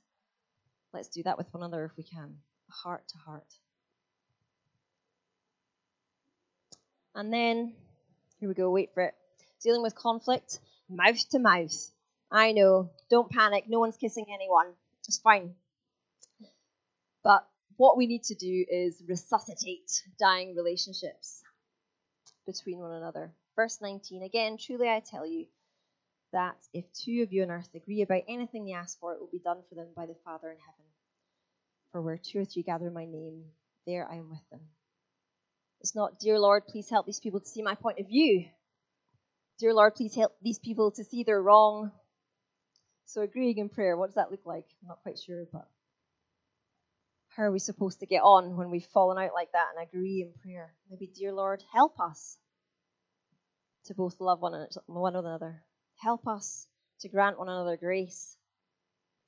Let's 0.92 1.08
do 1.08 1.24
that 1.24 1.36
with 1.36 1.52
one 1.52 1.64
another 1.64 1.84
if 1.84 1.96
we 1.96 2.04
can, 2.04 2.36
heart 2.68 3.08
to 3.08 3.18
heart. 3.18 3.56
And 7.14 7.32
then, 7.32 7.74
here 8.38 8.48
we 8.48 8.54
go, 8.54 8.70
wait 8.70 8.90
for 8.94 9.02
it. 9.02 9.14
Dealing 9.62 9.82
with 9.82 9.94
conflict, 9.94 10.60
mouth 10.88 11.28
to 11.30 11.38
mouth. 11.38 11.90
I 12.30 12.52
know, 12.52 12.90
don't 13.10 13.30
panic, 13.30 13.64
no 13.68 13.80
one's 13.80 13.96
kissing 13.96 14.26
anyone. 14.32 14.72
It's 15.06 15.18
fine. 15.18 15.54
But 17.22 17.46
what 17.76 17.96
we 17.96 18.06
need 18.06 18.22
to 18.24 18.34
do 18.34 18.64
is 18.68 19.02
resuscitate 19.06 20.02
dying 20.18 20.54
relationships 20.54 21.42
between 22.46 22.78
one 22.78 22.92
another. 22.92 23.32
Verse 23.56 23.80
19 23.80 24.22
again, 24.22 24.56
truly 24.58 24.88
I 24.88 25.00
tell 25.00 25.26
you 25.26 25.46
that 26.32 26.56
if 26.72 26.84
two 26.92 27.22
of 27.22 27.32
you 27.32 27.42
on 27.42 27.50
earth 27.50 27.68
agree 27.74 28.02
about 28.02 28.22
anything 28.28 28.64
they 28.64 28.72
ask 28.72 28.98
for, 29.00 29.12
it 29.12 29.20
will 29.20 29.30
be 29.32 29.40
done 29.40 29.58
for 29.68 29.74
them 29.74 29.88
by 29.96 30.06
the 30.06 30.14
Father 30.24 30.50
in 30.50 30.58
heaven. 30.58 30.84
For 31.90 32.00
where 32.00 32.18
two 32.18 32.40
or 32.40 32.44
three 32.44 32.62
gather 32.62 32.90
my 32.90 33.04
name, 33.04 33.44
there 33.86 34.08
I 34.08 34.16
am 34.16 34.30
with 34.30 34.48
them. 34.50 34.60
It's 35.80 35.94
not, 35.94 36.18
Dear 36.20 36.38
Lord, 36.38 36.66
please 36.66 36.90
help 36.90 37.06
these 37.06 37.20
people 37.20 37.40
to 37.40 37.46
see 37.46 37.62
my 37.62 37.74
point 37.74 37.98
of 37.98 38.06
view. 38.06 38.46
Dear 39.58 39.74
Lord, 39.74 39.94
please 39.94 40.14
help 40.14 40.32
these 40.42 40.58
people 40.58 40.90
to 40.92 41.04
see 41.04 41.22
they're 41.22 41.42
wrong. 41.42 41.90
So, 43.06 43.22
agreeing 43.22 43.58
in 43.58 43.68
prayer, 43.68 43.96
what 43.96 44.06
does 44.06 44.14
that 44.14 44.30
look 44.30 44.44
like? 44.44 44.64
I'm 44.82 44.88
not 44.88 45.02
quite 45.02 45.18
sure, 45.18 45.44
but 45.52 45.66
how 47.28 47.44
are 47.44 47.52
we 47.52 47.58
supposed 47.58 48.00
to 48.00 48.06
get 48.06 48.20
on 48.20 48.56
when 48.56 48.70
we've 48.70 48.84
fallen 48.92 49.18
out 49.18 49.34
like 49.34 49.52
that 49.52 49.68
and 49.74 49.88
agree 49.88 50.22
in 50.22 50.32
prayer? 50.42 50.74
Maybe, 50.90 51.06
Dear 51.06 51.32
Lord, 51.32 51.62
help 51.72 51.98
us 51.98 52.38
to 53.86 53.94
both 53.94 54.20
love 54.20 54.40
one 54.40 55.16
another. 55.16 55.62
Help 55.96 56.26
us 56.28 56.66
to 57.00 57.08
grant 57.08 57.38
one 57.38 57.48
another 57.48 57.76
grace 57.76 58.36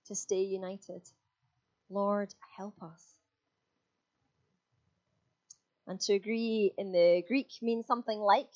to 0.07 0.15
stay 0.15 0.43
united. 0.43 1.03
Lord, 1.89 2.35
help 2.57 2.83
us. 2.83 3.03
And 5.87 6.01
to 6.03 6.15
agree 6.15 6.73
in 6.79 6.93
the 6.93 7.23
Greek 7.27 7.49
means 7.61 7.87
something 7.87 8.21
like 8.21 8.53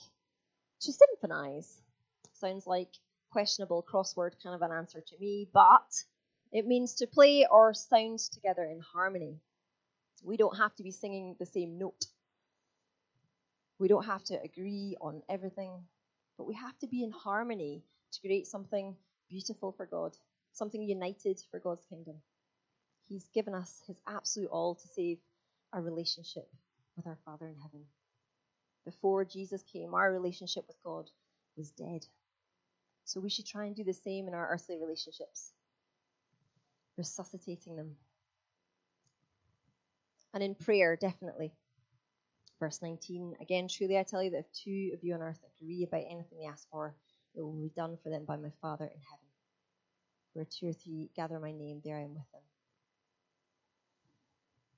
to 0.83 0.93
symphonize. 0.93 1.83
Sounds 2.35 2.67
like 2.67 2.91
questionable 3.31 3.83
crossword 3.83 4.33
kind 4.43 4.55
of 4.55 4.63
an 4.63 4.73
answer 4.73 5.01
to 5.01 5.19
me, 5.19 5.49
but 5.53 6.05
it 6.53 6.67
means 6.67 6.95
to 6.95 7.07
play 7.07 7.47
or 7.51 7.75
sound 7.75 8.21
together 8.21 8.65
in 8.65 8.81
harmony. 8.81 9.41
We 10.23 10.37
don't 10.37 10.57
have 10.57 10.75
to 10.77 10.83
be 10.83 10.93
singing 10.93 11.37
the 11.39 11.47
same 11.47 11.79
note. 11.79 12.07
We 13.79 13.89
don't 13.89 14.07
have 14.07 14.25
to 14.25 14.41
agree 14.41 14.97
on 15.01 15.23
everything, 15.29 15.85
but 16.39 16.47
we 16.47 16.55
have 16.55 16.79
to 16.79 16.87
be 16.87 17.03
in 17.03 17.11
harmony 17.11 17.83
to 18.13 18.21
create 18.21 18.47
something 18.47 18.97
beautiful 19.29 19.73
for 19.73 19.85
God, 19.85 20.17
something 20.53 20.83
united 20.83 21.43
for 21.51 21.59
God's 21.59 21.85
kingdom. 21.89 22.17
He's 23.09 23.29
given 23.35 23.55
us 23.55 23.83
his 23.87 23.97
absolute 24.07 24.49
all 24.51 24.77
to 24.77 24.89
save 24.89 25.19
our 25.73 25.83
relationship 25.83 26.49
with 26.97 27.07
our 27.07 27.19
Father 27.25 27.47
in 27.47 27.57
heaven. 27.57 27.85
Before 28.85 29.25
Jesus 29.25 29.63
came, 29.63 29.95
our 29.95 30.13
relationship 30.13 30.65
with 30.67 30.83
God 30.85 31.11
was 31.57 31.71
dead. 31.71 32.07
So 33.05 33.21
we 33.21 33.31
should 33.31 33.47
try 33.47 33.67
and 33.67 33.77
do 33.77 33.85
the 33.85 33.93
same 33.93 34.29
in 34.29 34.35
our 34.35 34.49
earthly 34.49 34.79
relationships, 34.79 35.53
resuscitating 36.97 37.77
them. 37.77 37.97
And 40.35 40.43
in 40.43 40.55
prayer, 40.55 40.97
definitely. 40.97 41.53
Verse 42.59 42.81
19 42.83 43.37
Again, 43.41 43.69
truly 43.69 43.99
I 43.99 44.03
tell 44.03 44.23
you 44.23 44.31
that 44.31 44.39
if 44.39 44.53
two 44.53 44.91
of 44.95 45.05
you 45.05 45.15
on 45.15 45.23
earth 45.23 45.41
agree 45.57 45.85
about 45.85 46.05
anything 46.11 46.39
they 46.41 46.47
ask 46.47 46.69
for, 46.71 46.95
it 47.35 47.43
will 47.43 47.53
be 47.53 47.71
done 47.77 47.99
for 48.03 48.09
them 48.11 48.25
by 48.25 48.37
my 48.37 48.51
Father 48.61 48.87
in 48.87 49.01
heaven. 49.01 49.27
Where 50.33 50.47
two 50.47 50.69
or 50.69 50.73
three 50.73 51.11
gather 51.15 51.39
my 51.39 51.53
name, 51.53 51.81
there 51.85 51.97
I 51.97 52.03
am 52.03 52.15
with 52.15 52.31
them. 52.33 52.43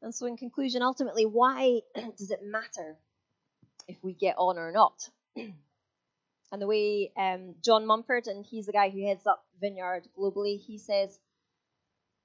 And 0.02 0.14
so, 0.14 0.26
in 0.26 0.36
conclusion, 0.36 0.82
ultimately, 0.82 1.26
why 1.26 1.80
does 2.18 2.30
it 2.30 2.40
matter 2.42 2.96
if 3.88 3.96
we 4.02 4.12
get 4.12 4.36
on 4.38 4.58
or 4.58 4.70
not? 4.70 5.08
and 5.36 6.62
the 6.62 6.66
way 6.66 7.12
um, 7.16 7.54
John 7.64 7.86
Mumford, 7.86 8.26
and 8.26 8.44
he's 8.44 8.66
the 8.66 8.72
guy 8.72 8.90
who 8.90 9.04
heads 9.06 9.26
up 9.26 9.44
Vineyard 9.60 10.08
globally, 10.16 10.58
he 10.58 10.78
says, 10.78 11.18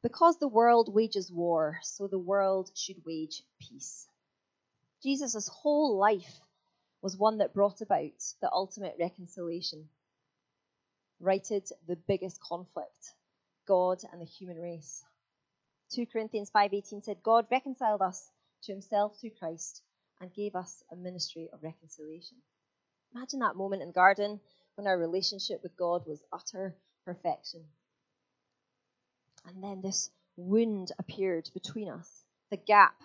Because 0.03 0.37
the 0.37 0.47
world 0.47 0.93
wages 0.93 1.31
war, 1.31 1.79
so 1.81 2.07
the 2.07 2.19
world 2.19 2.71
should 2.75 3.05
wage 3.05 3.41
peace. 3.59 4.07
Jesus' 5.01 5.49
whole 5.49 5.97
life 5.97 6.39
was 7.01 7.17
one 7.17 7.39
that 7.39 7.53
brought 7.53 7.81
about 7.81 8.23
the 8.39 8.51
ultimate 8.51 8.95
reconciliation, 8.99 9.89
righted 11.19 11.67
the 11.87 11.97
biggest 12.07 12.39
conflict 12.39 13.13
God 13.67 14.01
and 14.11 14.21
the 14.21 14.25
human 14.25 14.57
race. 14.57 15.03
2 15.93 16.07
Corinthians 16.07 16.49
5:18 16.49 17.03
said 17.03 17.21
God 17.21 17.45
reconciled 17.51 18.01
us 18.01 18.31
to 18.63 18.71
himself 18.71 19.19
through 19.19 19.35
Christ 19.37 19.83
and 20.19 20.33
gave 20.33 20.55
us 20.55 20.83
a 20.91 20.95
ministry 20.95 21.49
of 21.53 21.61
reconciliation. 21.61 22.37
Imagine 23.13 23.39
that 23.39 23.55
moment 23.55 23.83
in 23.83 23.89
the 23.89 23.93
garden 23.93 24.39
when 24.75 24.87
our 24.87 24.97
relationship 24.97 25.61
with 25.61 25.77
God 25.77 26.07
was 26.07 26.23
utter 26.31 26.75
perfection. 27.05 27.63
And 29.45 29.63
then 29.63 29.81
this 29.81 30.09
wound 30.35 30.91
appeared 30.97 31.49
between 31.53 31.89
us, 31.89 32.25
the 32.49 32.57
gap. 32.57 32.95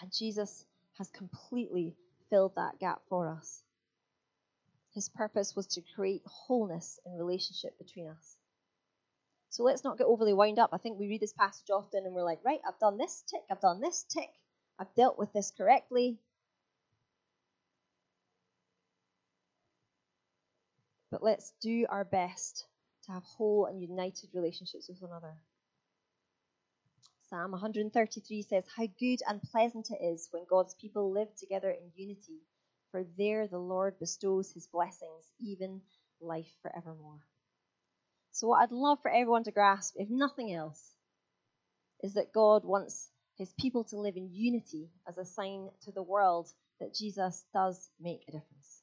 And 0.00 0.10
Jesus 0.10 0.64
has 0.96 1.10
completely 1.10 1.96
filled 2.30 2.54
that 2.54 2.78
gap 2.78 3.02
for 3.08 3.28
us. 3.28 3.62
His 4.94 5.10
purpose 5.10 5.54
was 5.54 5.66
to 5.68 5.82
create 5.94 6.22
wholeness 6.24 6.98
in 7.04 7.12
relationship 7.18 7.76
between 7.78 8.08
us. 8.08 8.36
So 9.50 9.64
let's 9.64 9.82
not 9.82 9.98
get 9.98 10.06
overly 10.06 10.32
wound 10.32 10.60
up. 10.60 10.70
I 10.72 10.78
think 10.78 10.98
we 10.98 11.08
read 11.08 11.20
this 11.20 11.32
passage 11.32 11.70
often 11.70 12.06
and 12.06 12.14
we're 12.14 12.22
like, 12.22 12.38
right, 12.44 12.60
I've 12.66 12.78
done 12.78 12.96
this 12.96 13.24
tick, 13.28 13.42
I've 13.50 13.60
done 13.60 13.80
this 13.80 14.04
tick, 14.08 14.30
I've 14.78 14.94
dealt 14.94 15.18
with 15.18 15.32
this 15.32 15.50
correctly. 15.50 16.18
But 21.10 21.24
let's 21.24 21.52
do 21.60 21.84
our 21.90 22.04
best 22.04 22.64
to 23.06 23.12
have 23.12 23.24
whole 23.24 23.66
and 23.66 23.82
united 23.82 24.30
relationships 24.32 24.88
with 24.88 25.02
one 25.02 25.10
another. 25.10 25.34
Psalm 27.28 27.50
133 27.50 28.42
says, 28.42 28.64
How 28.76 28.86
good 29.00 29.18
and 29.28 29.42
pleasant 29.42 29.90
it 29.90 30.02
is 30.02 30.28
when 30.30 30.44
God's 30.48 30.74
people 30.74 31.10
live 31.10 31.34
together 31.36 31.70
in 31.70 31.90
unity, 31.96 32.38
for 32.92 33.04
there 33.18 33.48
the 33.48 33.58
Lord 33.58 33.98
bestows 33.98 34.52
his 34.52 34.68
blessings, 34.68 35.32
even 35.40 35.80
life 36.20 36.52
forevermore. 36.62 37.20
So, 38.32 38.48
what 38.48 38.62
I'd 38.62 38.72
love 38.72 38.98
for 39.02 39.10
everyone 39.10 39.44
to 39.44 39.50
grasp, 39.50 39.94
if 39.96 40.08
nothing 40.08 40.52
else, 40.54 40.82
is 42.02 42.14
that 42.14 42.32
God 42.32 42.64
wants 42.64 43.10
his 43.36 43.52
people 43.58 43.84
to 43.84 43.98
live 43.98 44.16
in 44.16 44.32
unity 44.32 44.90
as 45.08 45.18
a 45.18 45.24
sign 45.24 45.70
to 45.84 45.92
the 45.92 46.02
world 46.02 46.48
that 46.78 46.94
Jesus 46.94 47.44
does 47.52 47.90
make 48.00 48.22
a 48.28 48.32
difference. 48.32 48.82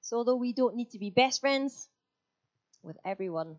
So, 0.00 0.18
although 0.18 0.36
we 0.36 0.52
don't 0.52 0.76
need 0.76 0.90
to 0.90 0.98
be 0.98 1.10
best 1.10 1.40
friends 1.40 1.88
with 2.82 2.96
everyone, 3.04 3.56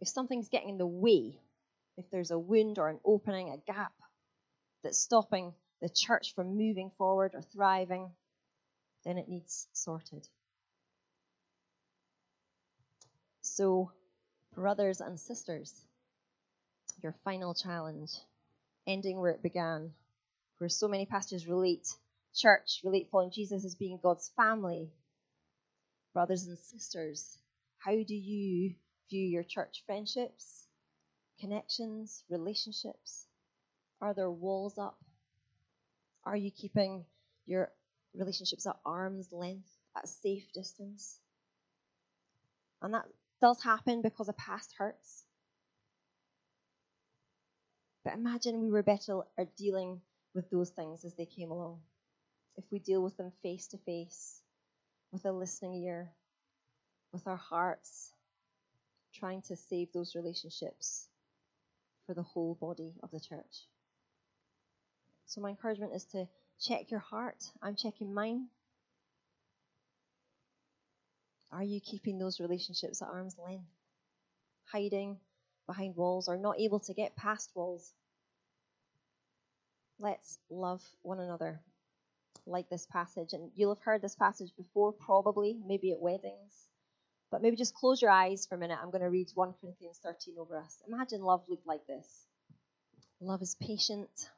if 0.00 0.08
something's 0.08 0.48
getting 0.48 0.70
in 0.70 0.78
the 0.78 0.86
way, 0.86 1.38
if 1.96 2.10
there's 2.10 2.30
a 2.30 2.38
wound 2.38 2.78
or 2.78 2.88
an 2.88 3.00
opening, 3.04 3.50
a 3.50 3.72
gap 3.72 3.92
that's 4.82 4.98
stopping 4.98 5.52
the 5.82 5.88
church 5.88 6.34
from 6.34 6.56
moving 6.56 6.90
forward 6.96 7.32
or 7.34 7.42
thriving, 7.42 8.10
then 9.04 9.18
it 9.18 9.28
needs 9.28 9.68
sorted. 9.72 10.26
So, 13.60 13.92
brothers 14.54 15.02
and 15.02 15.20
sisters. 15.20 15.84
your 17.02 17.14
final 17.24 17.52
challenge, 17.52 18.10
ending 18.86 19.20
where 19.20 19.32
it 19.32 19.42
began, 19.42 19.92
where 20.56 20.70
so 20.70 20.88
many 20.88 21.04
passages 21.04 21.46
relate 21.46 21.86
church, 22.34 22.80
relate 22.82 23.10
following 23.10 23.32
Jesus 23.32 23.66
as 23.66 23.74
being 23.74 24.00
God's 24.02 24.30
family. 24.34 24.88
Brothers 26.14 26.46
and 26.46 26.56
sisters, 26.58 27.36
how 27.76 27.90
do 27.90 28.14
you 28.14 28.76
view 29.10 29.26
your 29.26 29.42
church 29.42 29.82
friendships, 29.84 30.66
connections, 31.38 32.24
relationships? 32.30 33.26
Are 34.00 34.14
there 34.14 34.30
walls 34.30 34.78
up? 34.78 34.98
Are 36.24 36.34
you 36.36 36.50
keeping 36.50 37.04
your 37.44 37.70
relationships 38.14 38.66
at 38.66 38.80
arm's 38.86 39.30
length, 39.34 39.68
at 39.94 40.04
a 40.04 40.08
safe 40.08 40.50
distance? 40.54 41.18
And 42.80 42.94
that 42.94 43.04
does 43.40 43.62
happen 43.62 44.02
because 44.02 44.28
of 44.28 44.36
past 44.36 44.74
hurts. 44.78 45.24
But 48.04 48.14
imagine 48.14 48.60
we 48.60 48.70
were 48.70 48.82
better 48.82 49.20
at 49.38 49.56
dealing 49.56 50.00
with 50.34 50.50
those 50.50 50.70
things 50.70 51.04
as 51.04 51.14
they 51.14 51.26
came 51.26 51.50
along. 51.50 51.80
If 52.56 52.64
we 52.70 52.78
deal 52.78 53.02
with 53.02 53.16
them 53.16 53.32
face 53.42 53.68
to 53.68 53.78
face, 53.78 54.40
with 55.12 55.24
a 55.24 55.32
listening 55.32 55.82
ear, 55.82 56.10
with 57.12 57.26
our 57.26 57.36
hearts, 57.36 58.12
trying 59.14 59.42
to 59.42 59.56
save 59.56 59.92
those 59.92 60.14
relationships 60.14 61.08
for 62.06 62.14
the 62.14 62.22
whole 62.22 62.54
body 62.60 62.94
of 63.02 63.10
the 63.10 63.20
church. 63.20 63.66
So, 65.26 65.40
my 65.40 65.50
encouragement 65.50 65.94
is 65.94 66.04
to 66.06 66.26
check 66.60 66.90
your 66.90 67.00
heart. 67.00 67.44
I'm 67.62 67.76
checking 67.76 68.12
mine. 68.12 68.48
Are 71.52 71.62
you 71.62 71.80
keeping 71.80 72.18
those 72.18 72.40
relationships 72.40 73.02
at 73.02 73.08
arm's 73.08 73.36
length? 73.44 73.68
Hiding 74.66 75.18
behind 75.66 75.96
walls 75.96 76.28
or 76.28 76.36
not 76.36 76.60
able 76.60 76.80
to 76.80 76.94
get 76.94 77.16
past 77.16 77.50
walls? 77.54 77.92
Let's 79.98 80.38
love 80.48 80.82
one 81.02 81.20
another 81.20 81.60
like 82.46 82.68
this 82.70 82.86
passage. 82.86 83.32
And 83.32 83.50
you'll 83.56 83.74
have 83.74 83.82
heard 83.82 84.02
this 84.02 84.14
passage 84.14 84.50
before, 84.56 84.92
probably, 84.92 85.58
maybe 85.66 85.92
at 85.92 86.00
weddings. 86.00 86.68
But 87.30 87.42
maybe 87.42 87.56
just 87.56 87.74
close 87.74 88.00
your 88.00 88.10
eyes 88.10 88.46
for 88.46 88.54
a 88.54 88.58
minute. 88.58 88.78
I'm 88.80 88.90
going 88.90 89.02
to 89.02 89.10
read 89.10 89.28
1 89.34 89.54
Corinthians 89.60 90.00
13 90.02 90.36
over 90.38 90.56
us. 90.56 90.82
Imagine 90.88 91.22
love 91.22 91.42
looked 91.48 91.66
like 91.66 91.86
this 91.86 92.06
love 93.20 93.42
is 93.42 93.54
patient, 93.60 94.30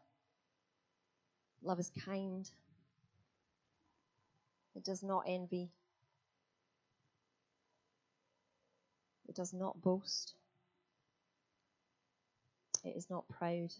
love 1.62 1.78
is 1.78 1.90
kind, 2.04 2.50
it 4.74 4.84
does 4.84 5.02
not 5.02 5.24
envy, 5.26 5.70
it 9.32 9.36
does 9.36 9.54
not 9.54 9.80
boast, 9.80 10.34
it 12.84 12.94
is 12.94 13.08
not 13.08 13.26
proud, 13.30 13.72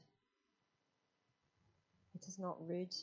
it 2.14 2.26
is 2.26 2.38
not 2.38 2.56
rude, 2.66 2.94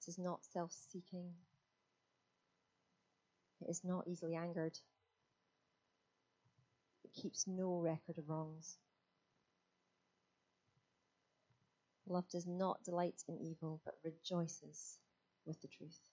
it 0.00 0.08
is 0.08 0.16
not 0.16 0.42
self 0.42 0.72
seeking. 0.90 1.34
It 3.60 3.68
is 3.68 3.82
not 3.84 4.08
easily 4.08 4.36
angered. 4.36 4.78
It 7.04 7.12
keeps 7.12 7.46
no 7.46 7.78
record 7.78 8.16
of 8.16 8.30
wrongs. 8.30 8.78
Love 12.06 12.28
does 12.30 12.46
not 12.46 12.84
delight 12.84 13.22
in 13.28 13.36
evil, 13.38 13.82
but 13.84 13.98
rejoices 14.02 14.96
with 15.44 15.60
the 15.60 15.68
truth. 15.68 16.07